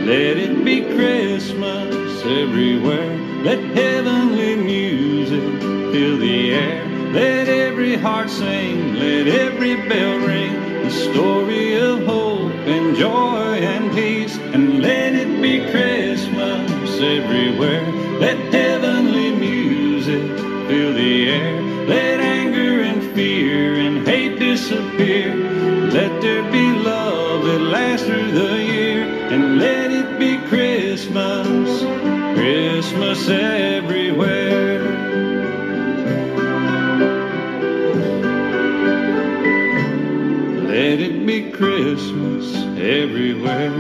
Let 0.06 0.38
it 0.38 0.64
be 0.64 0.82
Christmas 0.82 2.24
everywhere. 2.24 3.18
Let 3.44 3.60
heavenly 3.76 4.56
music 4.56 5.62
fill 5.92 6.18
the 6.18 6.54
air. 6.54 6.89
Let 7.12 7.48
every 7.50 7.96
heart 7.96 8.30
sing, 8.30 8.94
let 8.94 9.28
every 9.28 9.76
bell 9.90 10.20
ring. 10.20 10.84
The 10.84 10.92
story 10.92 11.74
of 11.74 12.06
hope 12.06 12.54
and 12.68 12.96
joy 12.96 13.58
and 13.74 13.92
peace. 13.96 14.38
And 14.38 14.84
let 14.84 15.16
it 15.16 15.42
be 15.42 15.60
Christmas 15.72 17.02
everywhere. 17.02 17.84
Let 18.20 18.38
heavenly 18.54 19.32
music 19.36 20.22
fill 20.68 20.94
the 20.94 21.30
air. 21.32 21.62
Let 21.88 22.20
anger 22.20 22.82
and 22.82 23.02
fear 23.16 23.74
and 23.74 24.08
hate 24.08 24.38
disappear. 24.38 25.34
Let 25.90 26.22
there 26.22 26.44
be 26.52 26.74
love 26.74 27.44
that 27.46 27.60
lasts 27.60 28.06
through 28.06 28.32
the 28.34 28.64
year. 28.64 29.02
And 29.34 29.58
let 29.58 29.90
it 29.90 30.20
be 30.20 30.38
Christmas, 30.48 31.82
Christmas 32.38 33.28
everywhere. 33.28 33.69
Everywhere. 43.04 43.72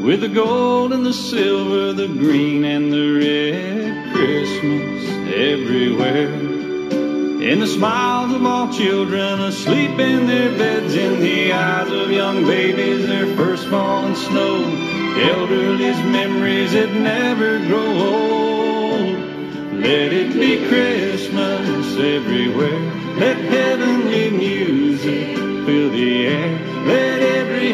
With 0.00 0.20
the 0.20 0.28
gold 0.28 0.92
and 0.92 1.04
the 1.04 1.12
silver, 1.12 1.92
the 1.92 2.06
green 2.06 2.64
and 2.64 2.92
the 2.92 3.06
red. 3.18 4.14
Christmas 4.14 5.08
everywhere. 5.34 6.28
In 7.50 7.58
the 7.60 7.66
smiles 7.66 8.32
of 8.32 8.46
all 8.46 8.72
children 8.72 9.40
asleep 9.40 9.98
in 9.98 10.26
their 10.26 10.50
beds, 10.56 10.94
in 10.94 11.20
the 11.20 11.52
eyes 11.52 11.90
of 11.90 12.10
young 12.10 12.46
babies, 12.46 13.06
their 13.06 13.26
first 13.36 13.66
falling 13.66 14.14
snow. 14.14 14.62
Elderly's 15.32 16.02
memories 16.18 16.72
that 16.72 16.92
never 16.92 17.58
grow 17.66 17.90
old. 18.12 19.18
Let 19.82 20.12
it 20.12 20.32
be 20.34 20.66
Christmas 20.68 21.96
everywhere. 21.98 22.80
Let 23.16 23.36
heavenly 23.36 24.03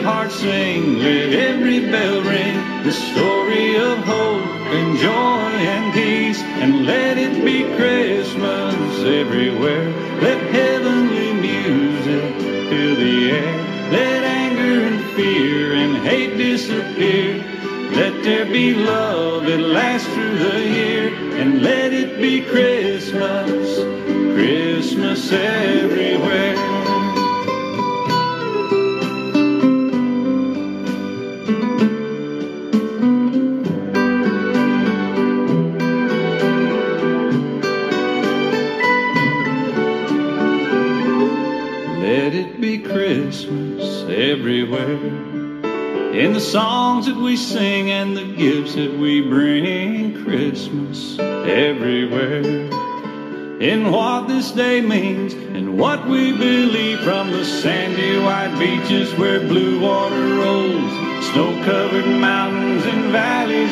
every 0.00 0.12
heart 0.12 0.32
sing, 0.32 0.98
let 0.98 1.32
every 1.32 1.80
bell 1.90 2.22
ring. 2.22 2.84
The 2.84 2.92
story 2.92 3.76
of 3.76 3.98
hope 3.98 4.46
and 4.76 4.96
joy 4.98 5.52
and 5.74 5.92
peace. 5.92 6.40
And 6.62 6.86
let 6.86 7.18
it 7.18 7.44
be 7.44 7.64
Christmas 7.76 9.00
everywhere. 9.04 9.88
Let 10.20 10.40
heavenly 10.54 11.32
music 11.34 12.34
fill 12.70 12.96
the 12.96 13.30
air. 13.30 13.92
Let 13.92 14.24
anger 14.24 14.86
and 14.88 15.00
fear 15.16 15.74
and 15.74 15.96
hate 15.98 16.36
disappear. 16.36 17.44
Let 17.92 18.22
there 18.22 18.46
be 18.46 18.74
love 18.74 19.44
that 19.44 19.60
lasts 19.60 20.08
through 20.14 20.38
the 20.38 20.60
year. 20.60 21.14
And 21.40 21.62
let 21.62 21.92
it 21.92 22.18
be 22.18 22.42
Christmas 22.42 23.59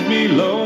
below. 0.07 0.57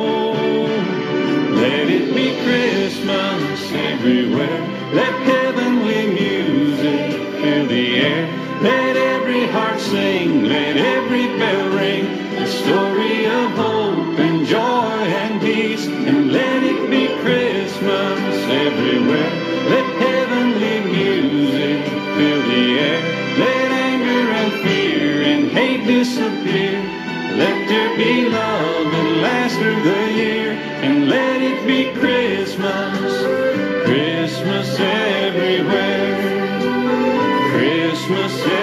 Christmas 38.02 38.61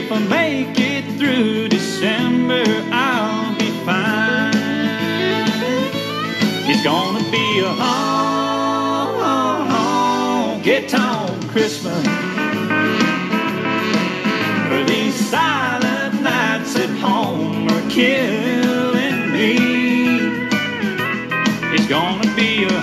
If 0.00 0.12
I 0.12 0.18
make 0.20 0.78
it 0.78 1.04
through 1.18 1.68
December, 1.68 2.62
I'll 2.92 3.52
be 3.58 3.70
fine. 3.84 4.54
It's 6.70 6.84
gonna 6.84 7.24
be 7.32 7.58
a 7.58 7.72
honky 10.62 10.88
tonk 10.88 11.50
Christmas. 11.50 12.06
For 14.68 14.84
these 14.84 15.16
silent 15.28 16.22
nights 16.22 16.76
at 16.76 16.90
home 17.00 17.66
are 17.68 17.90
killing 17.90 19.32
me. 19.32 19.52
It's 21.74 21.88
gonna 21.88 22.34
be 22.36 22.64
a 22.64 22.80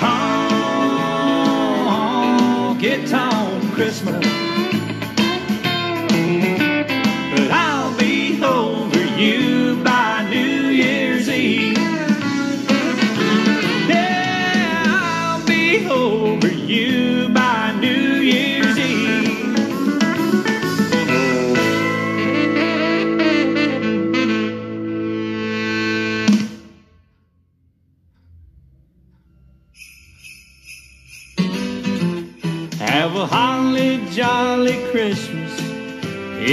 honky 2.76 2.96
tonk 3.10 3.74
Christmas. 3.74 4.45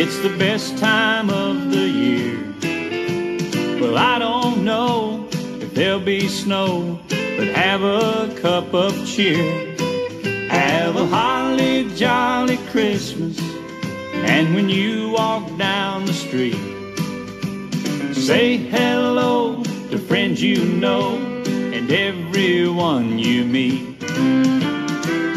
It's 0.05 0.19
the 0.19 0.37
best 0.37 0.77
time 0.79 1.31
of 1.31 1.71
the 1.71 1.89
year. 1.89 2.37
Well, 3.81 3.97
I 3.97 4.19
don't 4.19 4.65
know 4.65 5.29
if 5.31 5.73
there'll 5.75 6.01
be 6.01 6.27
snow, 6.27 6.99
but 7.09 7.47
have 7.47 7.85
a 7.85 8.35
cup 8.41 8.75
of 8.75 9.07
cheer. 9.07 9.77
Have 10.49 10.97
a 10.97 11.07
holly 11.07 11.89
jolly 11.95 12.57
Christmas. 12.73 13.39
And 14.27 14.57
when 14.57 14.69
you 14.69 15.11
walk 15.11 15.57
down 15.57 16.05
the 16.07 16.15
street, 16.15 16.59
say 18.13 18.57
hello 18.57 19.63
to 19.93 19.99
friends 19.99 20.43
you 20.43 20.65
know 20.65 21.15
and 21.47 21.89
everyone 21.93 23.21
you 23.21 23.45
meet. 23.45 24.03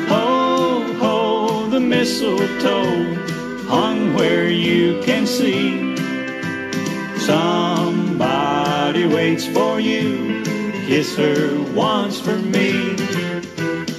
Ho, 0.10 0.82
ho, 0.98 1.70
the 1.70 1.80
mistletoe 1.80 3.35
hung 3.68 4.14
where 4.14 4.50
you 4.50 5.02
can 5.04 5.26
see. 5.26 5.96
Somebody 7.20 9.08
waits 9.08 9.48
for 9.48 9.80
you. 9.80 10.44
Kiss 10.88 11.16
her 11.18 11.60
once 11.74 12.20
for 12.20 12.38
me. 12.38 12.96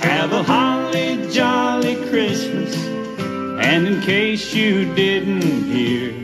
Have 0.00 0.32
a 0.32 0.42
holly 0.42 1.28
jolly 1.30 1.96
Christmas. 2.08 2.74
And 3.66 3.86
in 3.88 4.00
case 4.02 4.54
you 4.54 4.94
didn't 4.94 5.42
hear, 5.64 6.14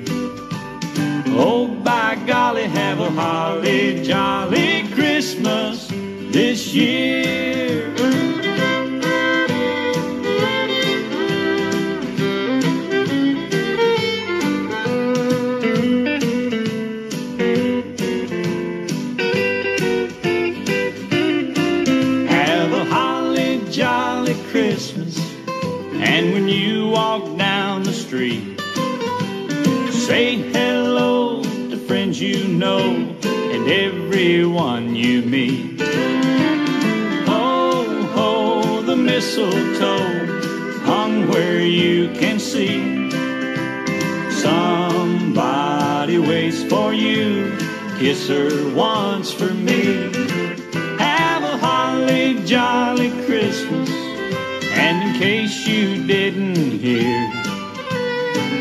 oh 1.36 1.66
by 1.82 2.14
golly, 2.26 2.64
have 2.64 3.00
a 3.00 3.10
holly 3.10 4.04
jolly 4.04 4.88
Christmas 4.92 5.88
this 6.30 6.72
year. 6.72 7.91
Know 32.62 33.16
and 33.24 33.68
everyone 33.68 34.94
you 34.94 35.20
meet. 35.22 35.80
Ho, 37.26 38.06
ho, 38.14 38.82
the 38.82 38.94
mistletoe 38.94 40.26
hung 40.84 41.26
where 41.28 41.60
you 41.60 42.08
can 42.20 42.38
see. 42.38 43.10
Somebody 44.30 46.18
waits 46.18 46.62
for 46.62 46.94
you. 46.94 47.50
Kiss 47.98 48.28
her 48.28 48.72
once 48.76 49.32
for 49.32 49.52
me. 49.52 50.12
Have 50.98 51.42
a 51.42 51.56
holly 51.66 52.44
jolly 52.44 53.10
Christmas. 53.26 53.90
And 54.84 54.96
in 55.02 55.20
case 55.20 55.66
you 55.66 56.06
didn't 56.06 56.78
hear, 56.78 57.28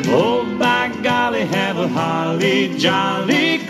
oh 0.07 0.57
by 0.57 0.89
golly, 1.03 1.45
have 1.45 1.77
a 1.77 1.87
holly 1.87 2.77
jolly 2.77 3.60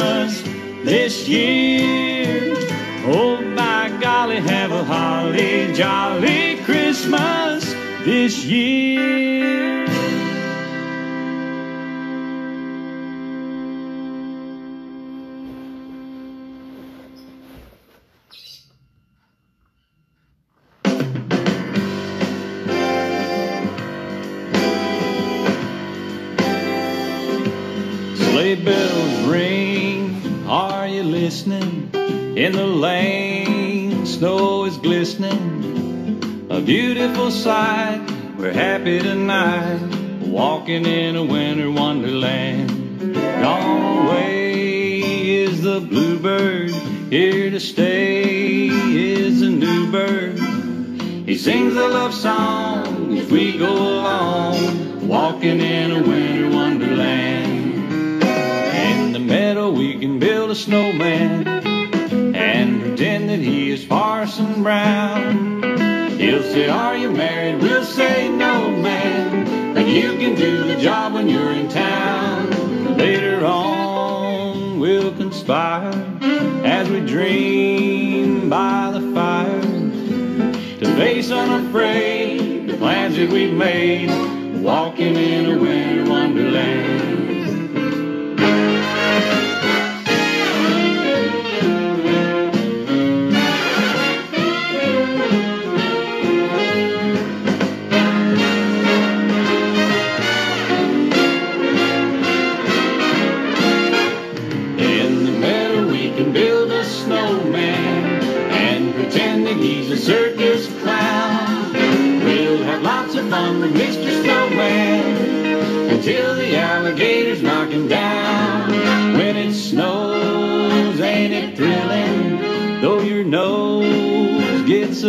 Christmas 0.00 0.42
this 0.82 1.28
year. 1.28 2.56
Oh 3.04 3.36
by 3.54 3.94
golly, 4.00 4.40
have 4.40 4.72
a 4.72 4.82
holly 4.82 5.74
jolly 5.74 6.56
Christmas 6.64 7.70
this 8.06 8.42
year. 8.42 9.69
Listening? 31.30 31.88
In 32.36 32.50
the 32.50 32.66
lane, 32.66 34.04
snow 34.04 34.64
is 34.64 34.76
glistening. 34.78 36.48
A 36.50 36.60
beautiful 36.60 37.30
sight, 37.30 38.00
we're 38.36 38.52
happy 38.52 38.98
tonight, 38.98 39.78
walking 40.22 40.84
in 40.84 41.14
a 41.14 41.22
winter 41.22 41.70
wonderland. 41.70 43.14
Gone 43.14 44.08
away 44.08 45.02
is 45.44 45.62
the 45.62 45.78
bluebird, 45.78 46.72
here 47.10 47.48
to 47.48 47.60
stay 47.60 48.66
is 48.66 49.38
the 49.38 49.50
new 49.50 49.88
bird. 49.92 50.36
He 51.28 51.38
sings 51.38 51.76
a 51.76 51.86
love 51.86 52.12
song 52.12 53.16
as 53.16 53.30
we 53.30 53.56
go 53.56 53.72
along, 53.72 55.06
walking 55.06 55.60
in 55.60 55.92
a 55.92 56.02
winter 56.02 56.50
wonderland. 56.50 57.39
Can 60.00 60.18
build 60.18 60.50
a 60.50 60.54
snowman 60.54 61.46
and 62.34 62.80
pretend 62.80 63.28
that 63.28 63.38
he 63.38 63.70
is 63.70 63.84
Parson 63.84 64.62
Brown. 64.62 65.62
He'll 66.18 66.42
say, 66.42 66.70
Are 66.70 66.96
you 66.96 67.10
married? 67.10 67.60
We'll 67.60 67.84
say, 67.84 68.30
No, 68.30 68.70
man. 68.70 69.74
But 69.74 69.86
you 69.86 70.16
can 70.16 70.36
do 70.36 70.64
the 70.64 70.80
job 70.80 71.12
when 71.12 71.28
you're 71.28 71.52
in 71.52 71.68
town. 71.68 72.96
Later 72.96 73.44
on, 73.44 74.80
we'll 74.80 75.12
conspire 75.12 75.92
as 76.64 76.88
we 76.88 77.00
dream 77.00 78.48
by 78.48 78.92
the 78.92 79.12
fire 79.12 79.60
to 79.60 80.96
face 80.96 81.30
unafraid 81.30 82.70
the 82.70 82.76
plans 82.78 83.16
that 83.16 83.28
we've 83.28 83.52
made, 83.52 84.08
walking 84.62 85.14
in 85.16 85.44
a 85.44 85.58
winter 85.58 86.08
wonderland. 86.08 87.29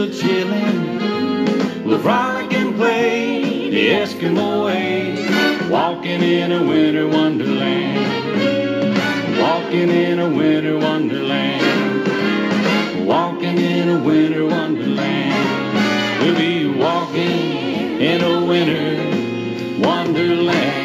A 0.01 0.07
chillin', 0.07 1.85
we'll 1.85 1.99
frolic 1.99 2.51
and 2.53 2.75
play 2.75 3.69
the 3.69 3.89
Eskimo 3.89 4.65
way, 4.65 5.69
walking 5.69 6.23
in 6.23 6.51
a 6.51 6.63
winter 6.63 7.07
wonderland. 7.07 7.99
Walking 9.39 9.89
in 9.89 10.19
a 10.19 10.27
winter 10.27 10.79
wonderland. 10.79 12.07
Walking 13.05 13.59
in 13.59 13.89
a 13.89 13.99
winter 14.03 14.45
wonderland. 14.47 16.23
We'll 16.23 16.35
be 16.35 16.67
walking 16.67 18.01
in 18.01 18.23
a 18.23 18.43
winter 18.43 18.97
wonderland. 19.85 20.80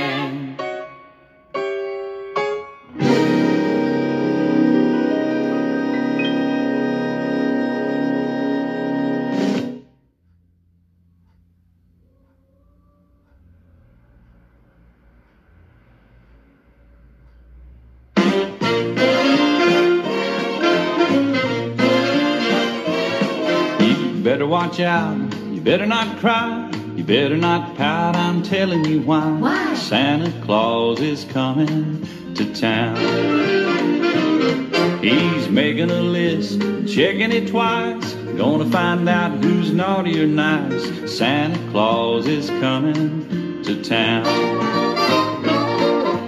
Watch 24.67 24.81
out. 24.81 25.17
You 25.53 25.61
better 25.61 25.87
not 25.87 26.19
cry. 26.19 26.69
You 26.97 27.05
better 27.05 27.37
not 27.37 27.77
pout. 27.77 28.17
I'm 28.17 28.43
telling 28.43 28.85
you 28.85 29.01
why. 29.01 29.31
Why? 29.39 29.75
Santa 29.75 30.33
Claus 30.45 30.99
is 31.01 31.25
coming 31.25 32.05
to 32.35 32.53
town. 32.53 32.97
He's 35.01 35.49
making 35.49 35.91
a 35.91 36.01
list, 36.01 36.61
checking 36.93 37.31
it 37.31 37.49
twice. 37.49 38.14
Gonna 38.37 38.69
find 38.69 39.09
out 39.09 39.45
who's 39.45 39.73
naughty 39.73 40.21
or 40.21 40.27
nice. 40.27 41.17
Santa 41.17 41.59
Claus 41.71 42.27
is 42.27 42.51
coming 42.51 43.62
to 43.62 43.85
town. 43.85 44.25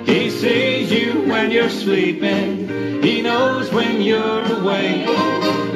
He 0.07 0.31
sees 0.31 0.93
you 0.93 1.27
when 1.29 1.51
you're 1.51 1.71
sleeping. 1.71 3.03
He 3.03 3.21
knows 3.21 3.73
when 3.73 4.01
you're 4.01 4.45
awake. 4.59 5.09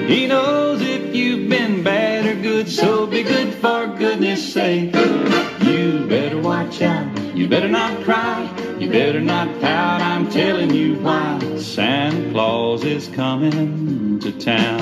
He 0.08 0.28
knows 0.28 0.80
if 0.80 1.12
you've 1.14 1.48
been 1.48 1.82
bad 1.82 2.11
good, 2.62 2.70
so 2.70 3.06
be 3.06 3.22
good 3.22 3.52
for 3.54 3.86
goodness 3.86 4.52
sake. 4.52 4.94
You 5.64 6.06
better 6.08 6.38
watch 6.38 6.80
out. 6.82 7.36
You 7.36 7.48
better 7.48 7.68
not 7.68 8.04
cry. 8.04 8.48
You 8.78 8.90
better 8.90 9.20
not 9.20 9.48
pout. 9.60 10.00
I'm 10.00 10.30
telling 10.30 10.72
you 10.72 10.96
why. 10.96 11.38
Santa 11.56 12.30
Claus 12.30 12.84
is 12.84 13.08
coming 13.08 14.20
to 14.20 14.32
town. 14.32 14.78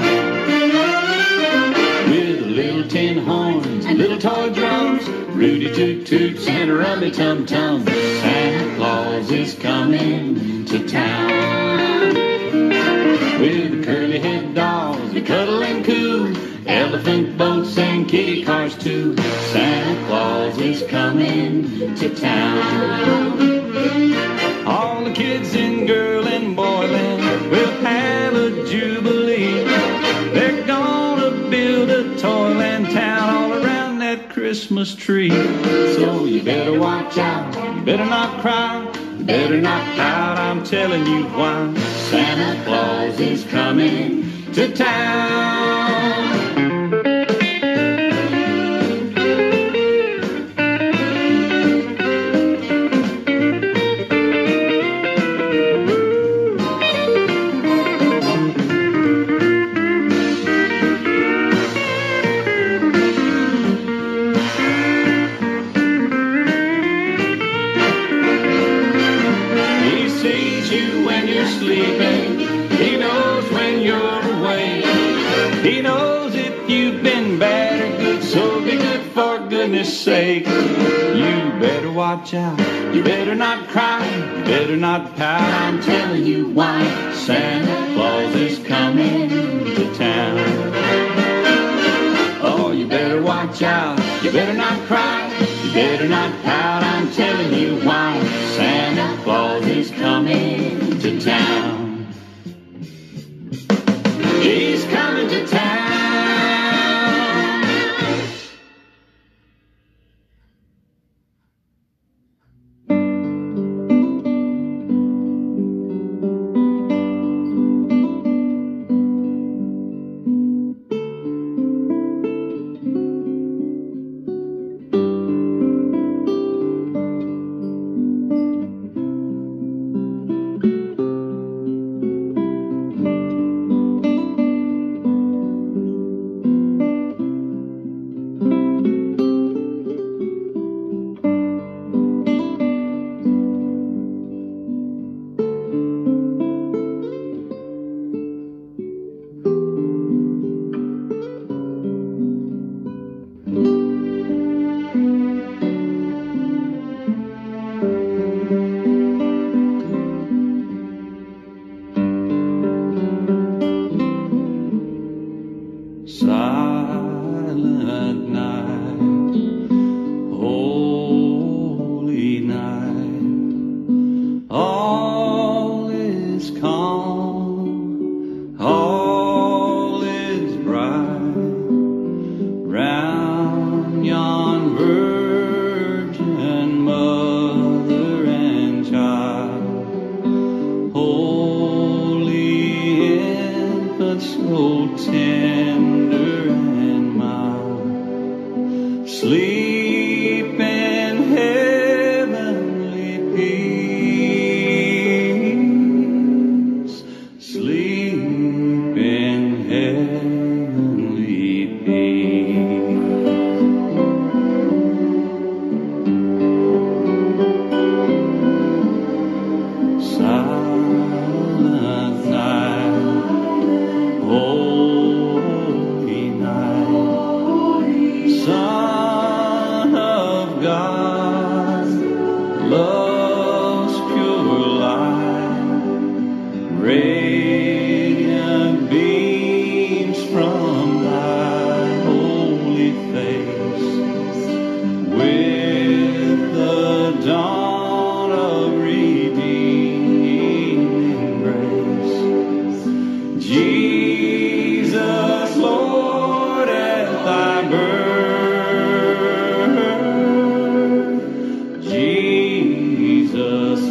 With 2.10 2.46
little 2.46 2.88
tin 2.88 3.18
horns 3.18 3.84
and 3.86 3.98
little 3.98 4.18
toy 4.18 4.50
drums, 4.50 5.08
Rudy 5.08 5.72
toot 5.74 6.06
toots 6.06 6.46
and 6.48 6.76
rummy 6.76 7.10
tum 7.10 7.46
tum. 7.46 7.86
Santa 7.86 8.76
Claus 8.76 9.30
is 9.30 9.54
coming 9.54 10.64
to 10.66 10.86
town. 10.86 11.30
With 13.40 13.84
curly 13.84 14.18
head 14.18 14.54
dolls 14.54 15.14
that 15.14 15.24
cuddle 15.24 15.62
and 15.62 15.82
coo, 15.82 16.34
elephant 16.66 17.28
and 17.28 17.38
kitty 18.10 18.42
cars 18.42 18.76
too. 18.76 19.16
Santa 19.52 20.06
Claus 20.08 20.58
is 20.58 20.82
coming 20.90 21.94
to 21.94 22.12
town. 22.12 23.38
All 24.66 25.04
the 25.04 25.12
kids 25.12 25.54
in 25.54 25.86
girl 25.86 26.26
and 26.26 26.56
boyland 26.56 27.50
will 27.52 27.70
have 27.82 28.34
a 28.34 28.66
jubilee. 28.66 29.62
They're 30.34 30.66
gonna 30.66 31.48
build 31.50 31.90
a 31.90 32.18
toyland 32.18 32.90
town 32.90 33.30
all 33.32 33.64
around 33.64 34.00
that 34.00 34.30
Christmas 34.30 34.92
tree. 34.96 35.30
So 35.94 36.24
you 36.24 36.42
better 36.42 36.76
watch 36.80 37.16
out, 37.16 37.54
you 37.76 37.82
better 37.82 38.06
not 38.06 38.40
cry, 38.40 38.90
you 39.18 39.24
better 39.24 39.60
not 39.60 39.84
pout. 39.96 40.36
I'm 40.36 40.64
telling 40.64 41.06
you 41.06 41.26
why. 41.26 41.72
Santa 42.10 42.64
Claus 42.64 43.20
is 43.20 43.44
coming 43.44 44.52
to 44.54 44.74
town. 44.74 45.89
Goodness 79.80 80.02
sake. 80.02 80.46
You 80.46 81.58
better 81.58 81.90
watch 81.90 82.34
out. 82.34 82.58
You 82.94 83.02
better 83.02 83.34
not 83.34 83.66
cry. 83.68 84.04
You 84.36 84.44
better 84.44 84.76
not 84.76 85.16
pout. 85.16 85.40
I'm 85.40 85.80
telling 85.80 86.26
you 86.26 86.50
why. 86.50 86.82
Santa 87.14 87.94
Claus 87.94 88.34
is 88.34 88.58
coming 88.66 89.30
to 89.30 89.94
town. 89.94 90.38
Oh, 92.42 92.72
you 92.72 92.86
better 92.88 93.22
watch 93.22 93.62
out. 93.62 93.98
You 94.22 94.30
better 94.30 94.52
not 94.52 94.78
cry. 94.86 95.28
You 95.64 95.72
better 95.72 96.08
not 96.08 96.30
pout. 96.42 96.82
I'm 96.82 97.10
telling 97.12 97.54
you 97.54 97.80
why. 97.80 98.19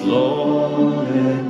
Lord, 0.10 1.49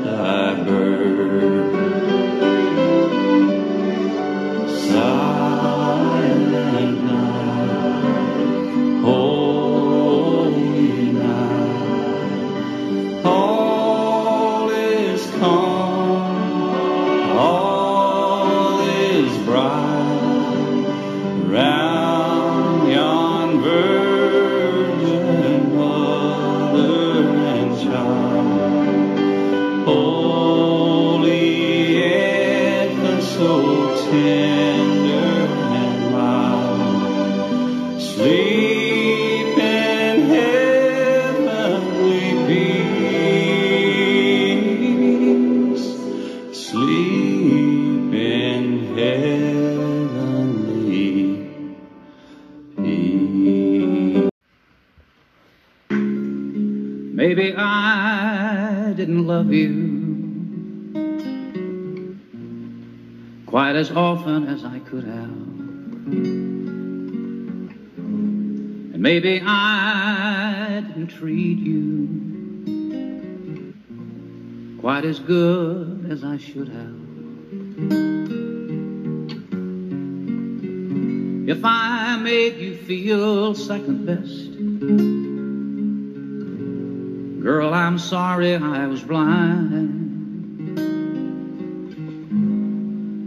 Sorry 88.00 88.56
I 88.56 88.88
was 88.88 89.04
blind. 89.04 89.68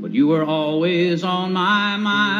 But 0.01 0.13
you 0.13 0.27
were 0.27 0.45
always 0.45 1.23
on 1.23 1.53
my 1.53 1.97
mind. 1.99 2.33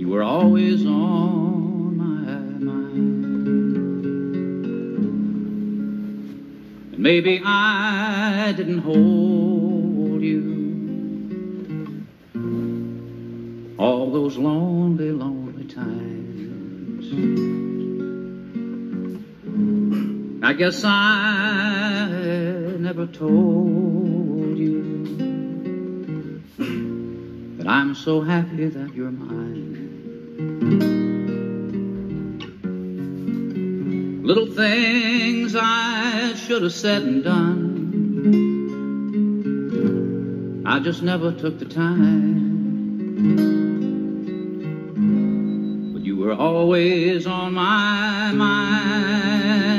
You 0.00 0.08
were 0.08 0.22
always 0.22 0.86
on 0.86 1.96
my 1.96 2.32
mind. 2.64 3.24
And 6.92 6.98
maybe 6.98 7.42
I 7.44 8.52
didn't 8.56 8.78
hold 8.78 10.22
you 10.22 10.50
all 13.78 14.10
those 14.10 14.38
lonely, 14.38 15.12
lonely 15.12 15.64
times. 15.64 17.49
I 20.42 20.54
guess 20.54 20.82
I 20.84 22.08
never 22.78 23.06
told 23.06 24.56
you 24.56 25.18
that 27.58 27.66
I'm 27.68 27.94
so 27.94 28.22
happy 28.22 28.68
that 28.68 28.94
you're 28.94 29.10
mine. 29.10 29.76
Little 34.24 34.46
things 34.46 35.54
I 35.54 36.32
should 36.36 36.62
have 36.62 36.72
said 36.72 37.02
and 37.02 37.22
done. 37.22 37.70
I 40.64 40.80
just 40.80 41.02
never 41.02 41.32
took 41.32 41.58
the 41.58 41.66
time. 41.66 42.72
But 45.92 46.02
you 46.02 46.16
were 46.16 46.32
always 46.32 47.26
on 47.26 47.52
my 47.52 48.32
mind. 48.32 49.69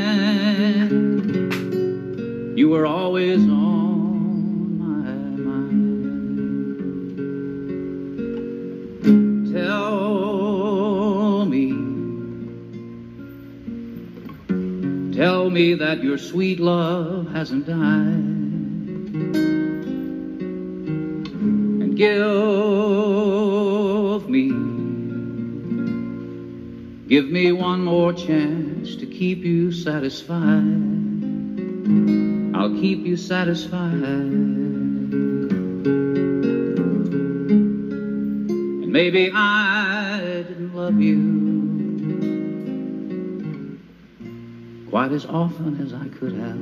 You 2.53 2.67
were 2.69 2.85
always 2.85 3.39
on 3.39 4.77
my 4.77 5.13
mind. 5.41 5.93
Tell 9.53 11.45
me, 11.45 11.71
tell 15.15 15.49
me 15.49 15.75
that 15.75 16.03
your 16.03 16.17
sweet 16.17 16.59
love 16.59 17.31
hasn't 17.31 17.67
died. 17.67 17.77
And 21.81 21.95
give 21.95 22.19
me, 24.29 24.49
give 27.07 27.31
me 27.31 27.53
one 27.53 27.81
more 27.85 28.11
chance 28.11 28.97
to 28.97 29.05
keep 29.05 29.45
you 29.45 29.71
satisfied. 29.71 30.90
Keep 32.81 33.05
you 33.05 33.15
satisfied. 33.15 33.93
And 33.93 34.67
maybe 38.87 39.31
I 39.31 40.43
didn't 40.47 40.73
love 40.73 40.99
you 40.99 41.39
quite 44.89 45.11
as 45.11 45.27
often 45.27 45.79
as 45.79 45.93
I 45.93 46.07
could 46.07 46.33
have. 46.33 46.55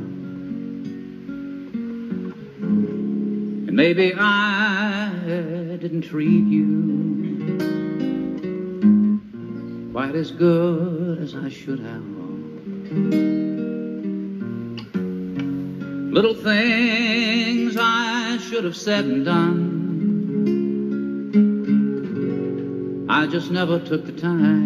And 3.67 3.71
maybe 3.71 4.13
I 4.13 5.77
didn't 5.79 6.01
treat 6.01 6.43
you 6.47 7.55
quite 9.93 10.15
as 10.15 10.31
good 10.31 11.19
as 11.19 11.33
I 11.33 11.47
should 11.47 11.79
have. 11.79 13.38
Little 16.11 16.33
things 16.33 17.77
I 17.79 18.39
should 18.39 18.63
have 18.63 18.75
said 18.75 19.05
and 19.05 19.23
done. 19.23 19.75
I 23.07 23.27
just 23.27 23.51
never 23.51 23.79
took 23.79 24.07
the 24.07 24.11
time. 24.13 24.58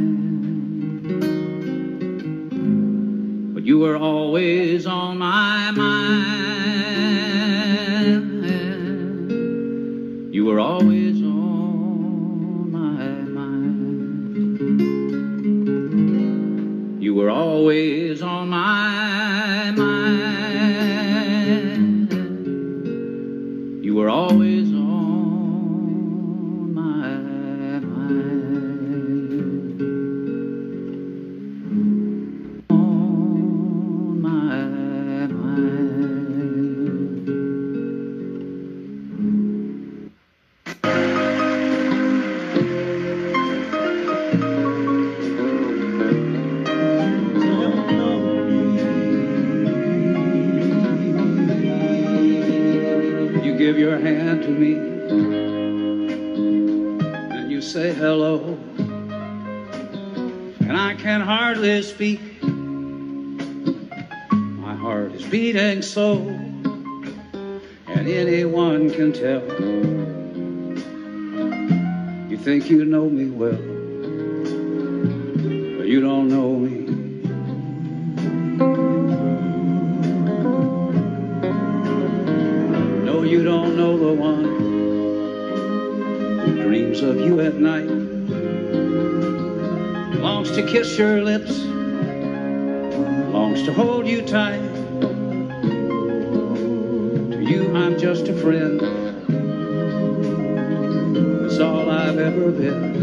ever 102.33 102.51
been. 102.51 102.93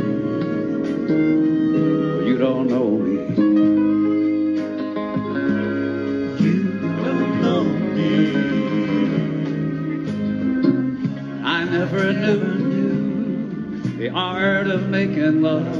You 2.26 2.36
don't 2.36 2.66
know 2.66 2.90
me. 2.90 3.12
You 6.44 6.62
don't 7.04 7.40
know 7.40 7.62
me. 7.94 8.14
I 11.44 11.64
never 11.64 12.12
knew 12.12 13.82
the 13.98 14.10
art 14.10 14.66
of 14.66 14.88
making 14.88 15.42
love. 15.42 15.76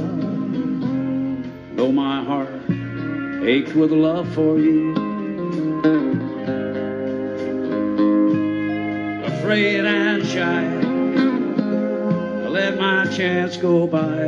Though 1.75 1.91
my 1.91 2.23
heart 2.23 2.61
ached 3.43 3.75
with 3.75 3.91
love 3.91 4.33
for 4.33 4.59
you. 4.59 4.90
chance 13.11 13.57
go 13.57 13.85
by. 13.87 14.23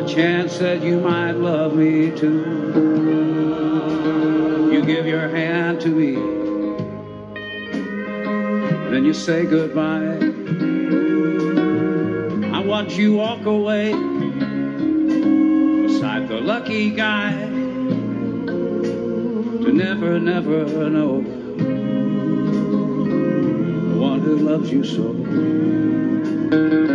A 0.00 0.08
chance 0.08 0.58
that 0.58 0.82
you 0.82 1.00
might 1.00 1.32
love 1.32 1.76
me 1.76 2.10
too. 2.16 2.40
You 4.72 4.82
give 4.82 5.06
your 5.06 5.28
hand 5.28 5.82
to 5.82 5.88
me, 5.88 6.14
then 8.90 9.04
you 9.04 9.12
say 9.12 9.44
goodbye. 9.44 10.32
I 12.54 12.60
watch 12.64 12.96
you 12.96 13.16
walk 13.16 13.44
away 13.44 13.92
beside 15.82 16.28
the 16.28 16.40
lucky 16.40 16.90
guy 16.90 17.32
to 19.62 19.70
never, 19.72 20.18
never 20.18 20.88
know. 20.88 21.23
you 24.70 24.84
so. 24.84 26.93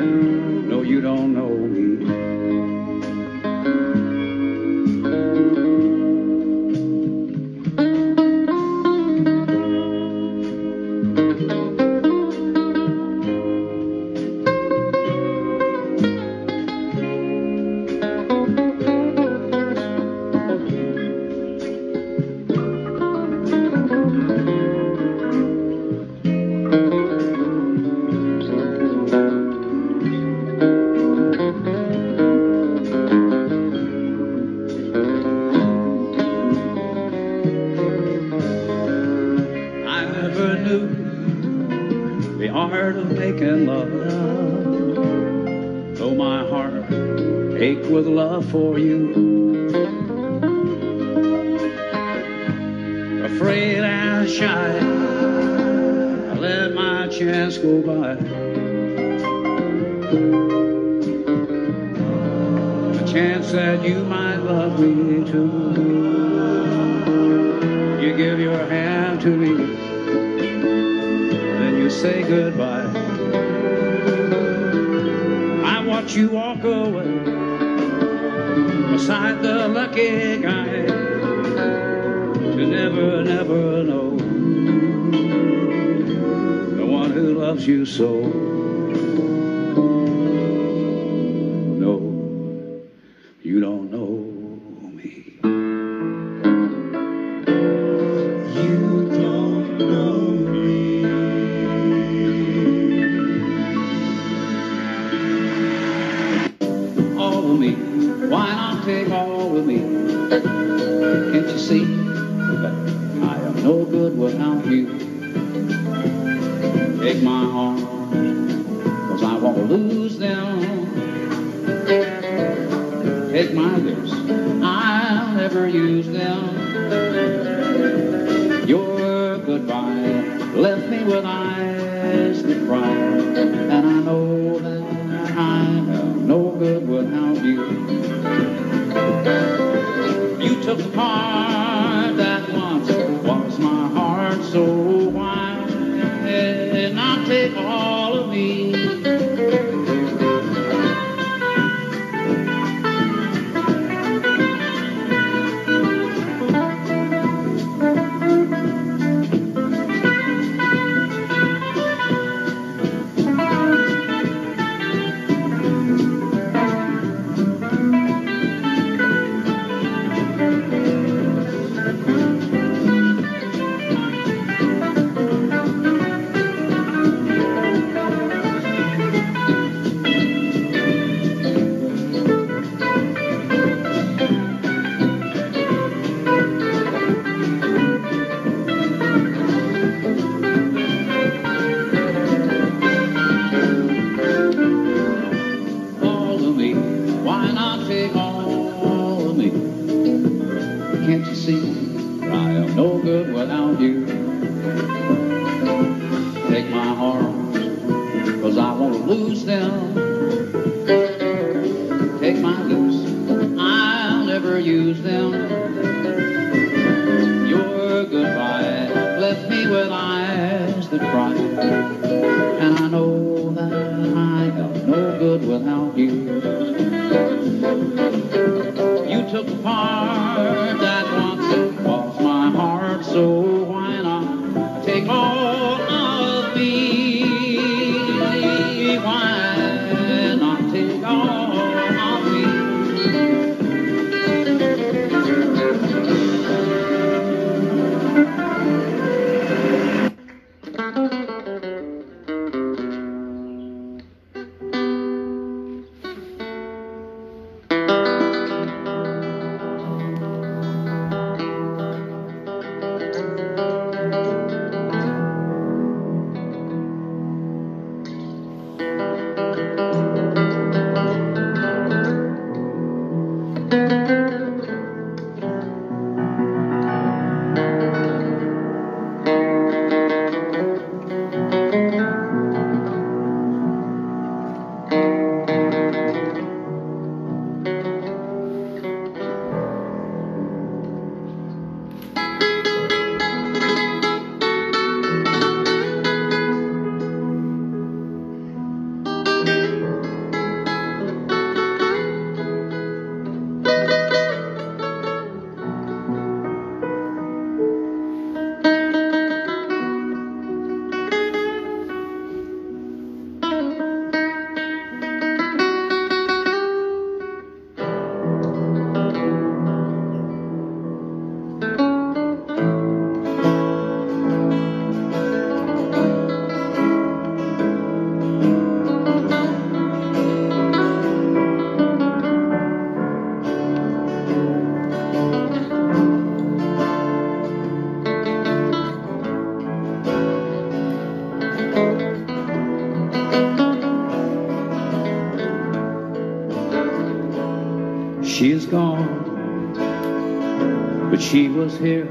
Here. 351.80 352.08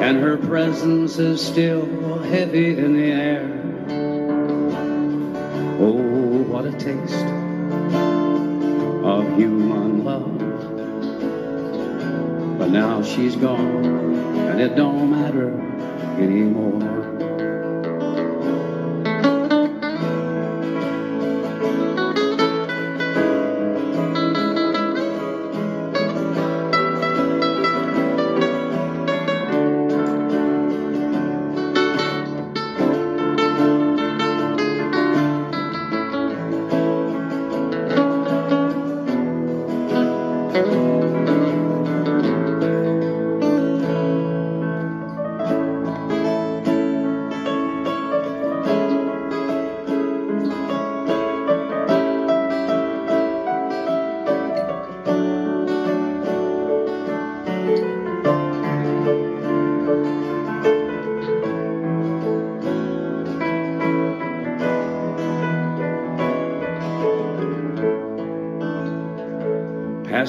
And 0.00 0.18
her 0.18 0.36
presence 0.36 1.18
is 1.18 1.40
still 1.44 2.18
heavy 2.18 2.76
in 2.76 2.94
the 2.94 3.12
air. 3.12 3.46
Oh, 5.78 6.42
what 6.42 6.64
a 6.66 6.72
taste 6.72 7.24
of 9.04 9.36
human 9.36 10.04
love. 10.04 10.38
But 12.58 12.70
now 12.70 13.02
she's 13.02 13.36
gone, 13.36 14.19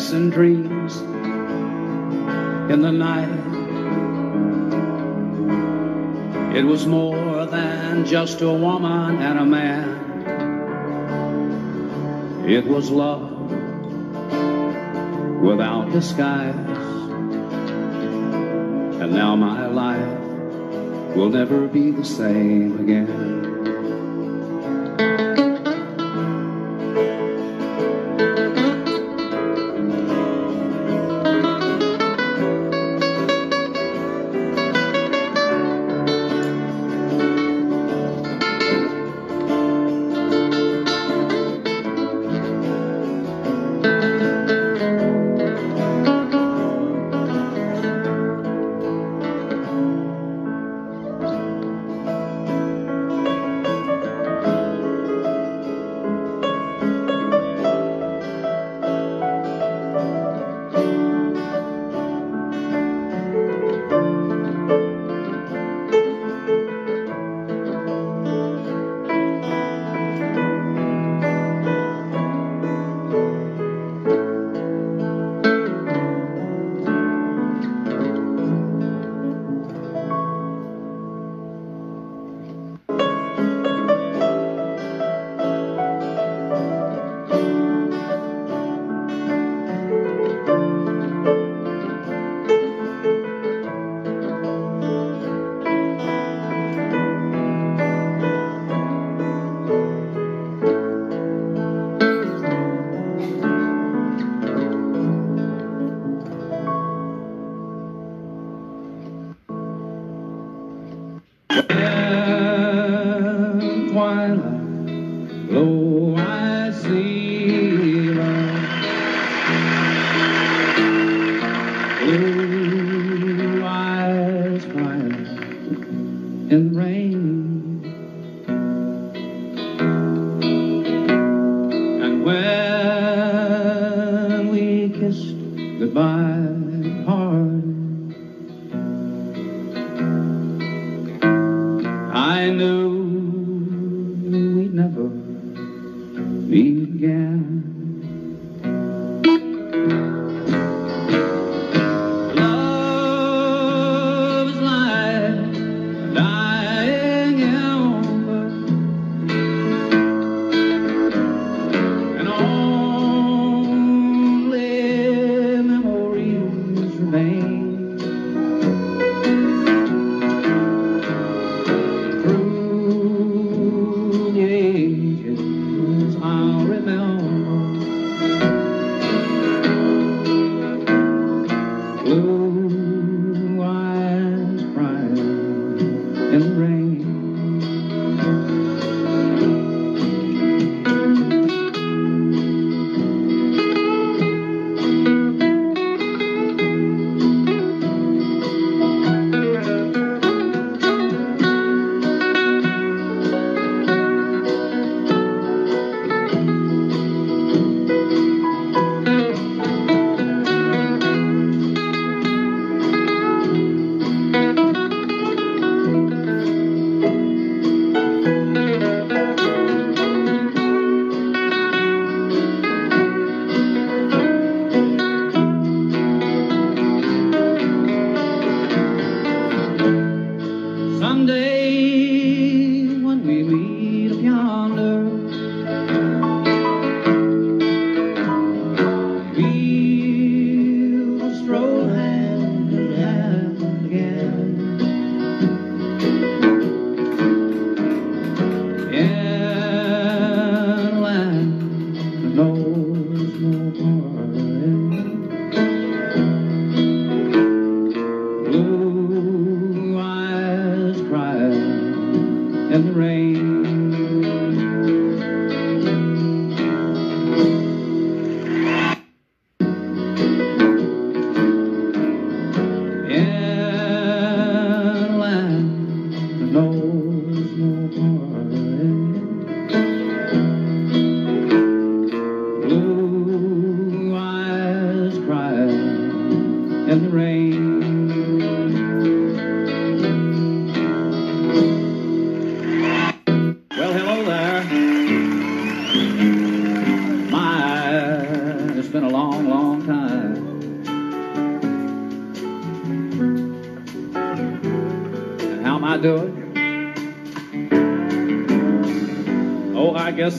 passing 0.02 0.32
dreams 0.32 1.00
in 2.72 2.82
the 2.82 2.92
night. 2.92 3.30
It 6.58 6.64
was 6.64 6.88
more 6.88 7.46
than 7.46 8.04
just 8.08 8.42
a 8.42 8.52
woman 8.52 9.22
and 9.22 9.38
a 9.38 9.46
man. 9.46 9.90
It 12.50 12.66
was 12.66 12.90
love 12.90 13.30
without 15.40 15.92
disguise. 15.92 16.56
And 19.02 19.14
now 19.14 19.36
my 19.36 19.68
life 19.68 20.20
will 21.16 21.30
never 21.30 21.68
be 21.68 21.92
the 21.92 22.06
same 22.06 22.80
again. 22.80 23.41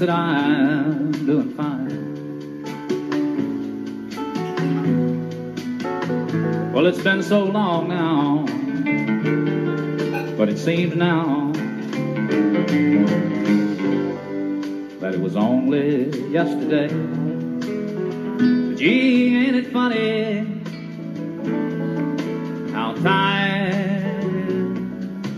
That 0.03 0.11
I'm 0.11 1.13
doing 1.13 1.55
fine. 1.55 1.87
Well, 6.73 6.87
it's 6.87 7.01
been 7.01 7.23
so 7.23 7.45
long 7.45 7.87
now, 7.87 8.45
but 10.37 10.49
it 10.49 10.59
seems 10.59 10.97
now 10.97 11.53
that 14.99 15.15
it 15.15 15.21
was 15.21 15.37
only 15.37 16.09
yesterday. 16.33 16.89
But 16.89 18.77
Gee, 18.77 19.37
ain't 19.37 19.55
it 19.55 19.69
funny 19.69 20.41
how 22.73 22.95
time 22.95 23.53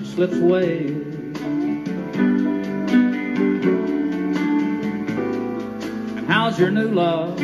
slips 0.07 0.39
away? 0.39 0.94
Your 6.59 6.71
new 6.71 6.89
love? 6.89 7.41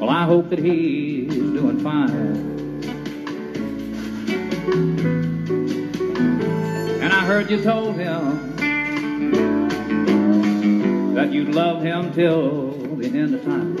Well, 0.00 0.10
I 0.10 0.24
hope 0.24 0.50
that 0.50 0.58
he's 0.58 1.32
doing 1.32 1.78
fine. 1.80 2.10
And 7.02 7.12
I 7.12 7.24
heard 7.24 7.50
you 7.50 7.62
told 7.62 7.94
him 7.96 8.56
that 11.14 11.32
you'd 11.32 11.54
love 11.54 11.82
him 11.82 12.12
till 12.12 12.72
the 12.96 13.06
end 13.06 13.34
of 13.34 13.44
time. 13.44 13.76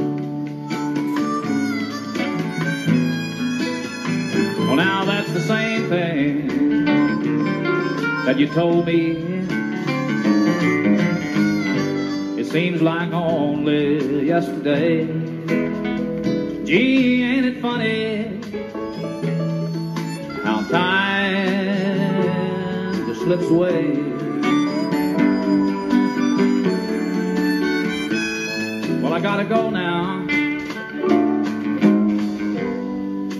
Well, 4.66 4.76
now 4.76 5.04
that's 5.04 5.32
the 5.32 5.40
same 5.40 5.88
thing 5.88 6.84
that 8.26 8.38
you 8.38 8.46
told 8.48 8.86
me. 8.86 9.35
Seems 12.56 12.80
like 12.80 13.12
only 13.12 14.24
yesterday. 14.26 15.04
Gee, 16.64 17.22
ain't 17.22 17.44
it 17.44 17.60
funny 17.60 18.40
how 20.42 20.62
time 20.70 22.14
just 23.06 23.20
slips 23.20 23.44
away? 23.50 23.88
Well, 29.02 29.12
I 29.12 29.20
gotta 29.20 29.44
go 29.44 29.68
now. 29.68 30.26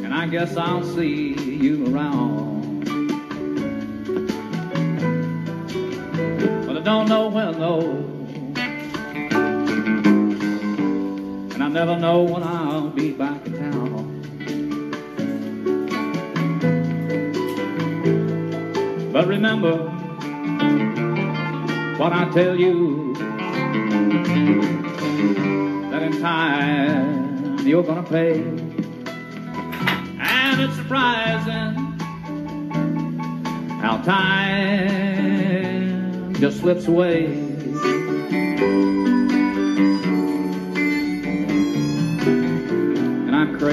And 0.05 0.12
I 0.12 0.26
guess 0.26 0.59
I'll 0.59 0.84
see 0.84 1.32
you 1.32 1.86
around. 1.90 2.84
But 6.66 6.76
I 6.76 6.80
don't 6.80 7.09
know 7.09 7.28
when, 7.28 7.59
though. 7.59 8.15
never 11.77 11.98
know 11.98 12.23
when 12.23 12.43
I'll 12.43 12.89
be 12.89 13.12
back 13.12 13.44
in 13.44 13.53
town. 13.53 14.23
But 19.12 19.27
remember 19.27 19.77
what 21.98 22.15
I 22.15 22.31
tell 22.32 22.59
you 22.59 23.12
that 25.90 26.03
in 26.03 26.19
time 26.23 27.59
you're 27.66 27.82
gonna 27.82 28.03
pay. 28.05 28.40
And 30.19 30.61
it's 30.62 30.77
surprising 30.77 31.74
how 33.82 33.98
time 33.98 34.32
just 36.36 36.61
slips 36.61 36.86
away. 36.86 37.45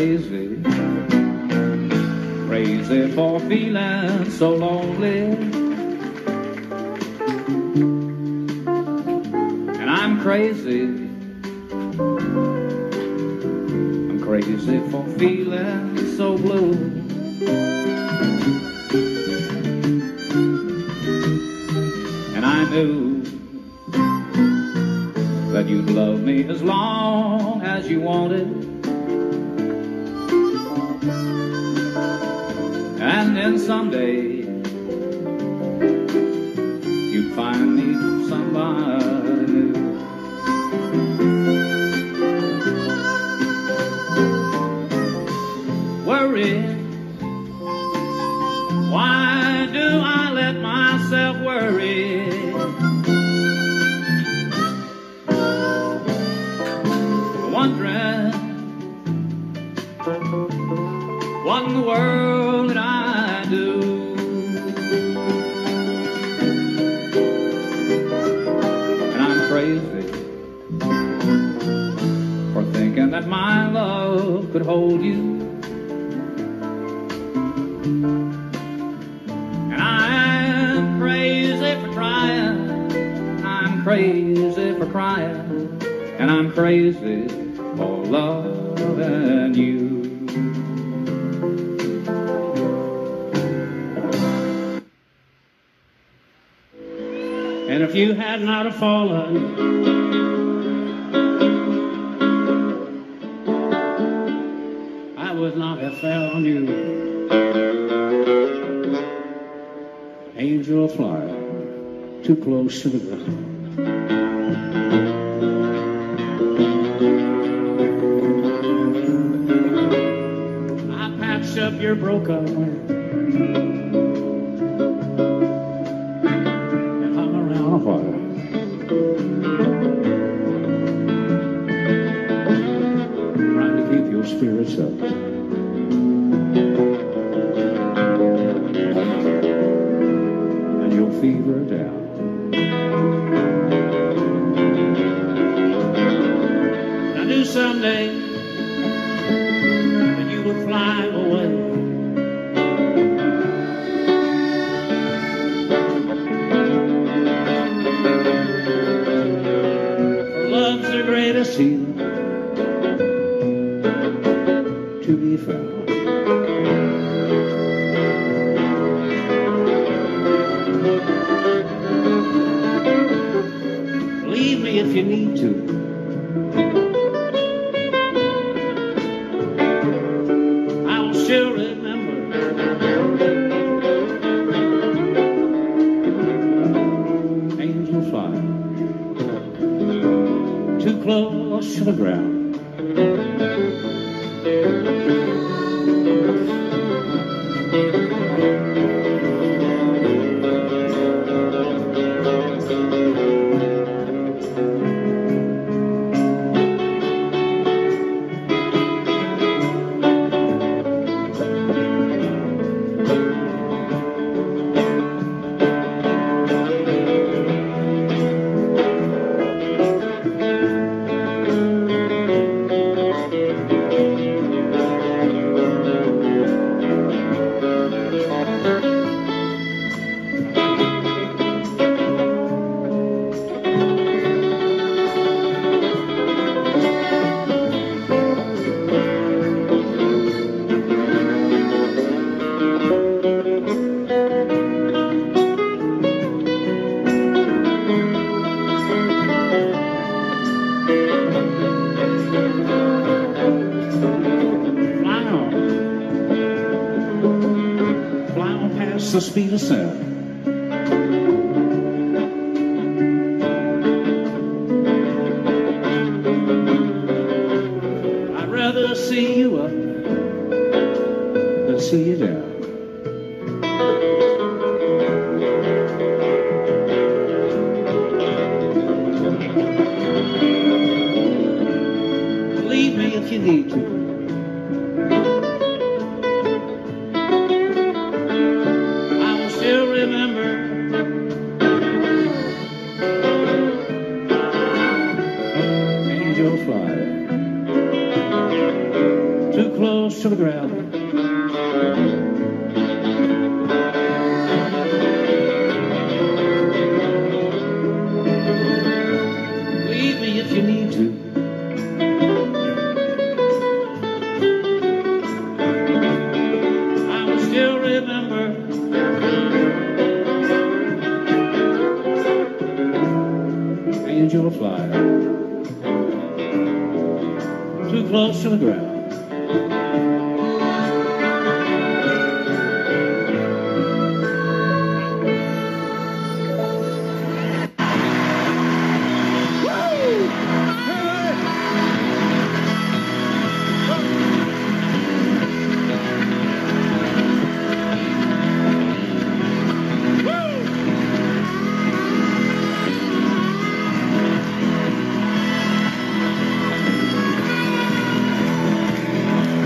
crazy. 0.04 0.62
Crazy 2.48 3.12
for 3.14 3.40
feeling 3.40 4.30
so 4.32 4.50
lonely. 4.54 5.43
fire. 38.64 39.13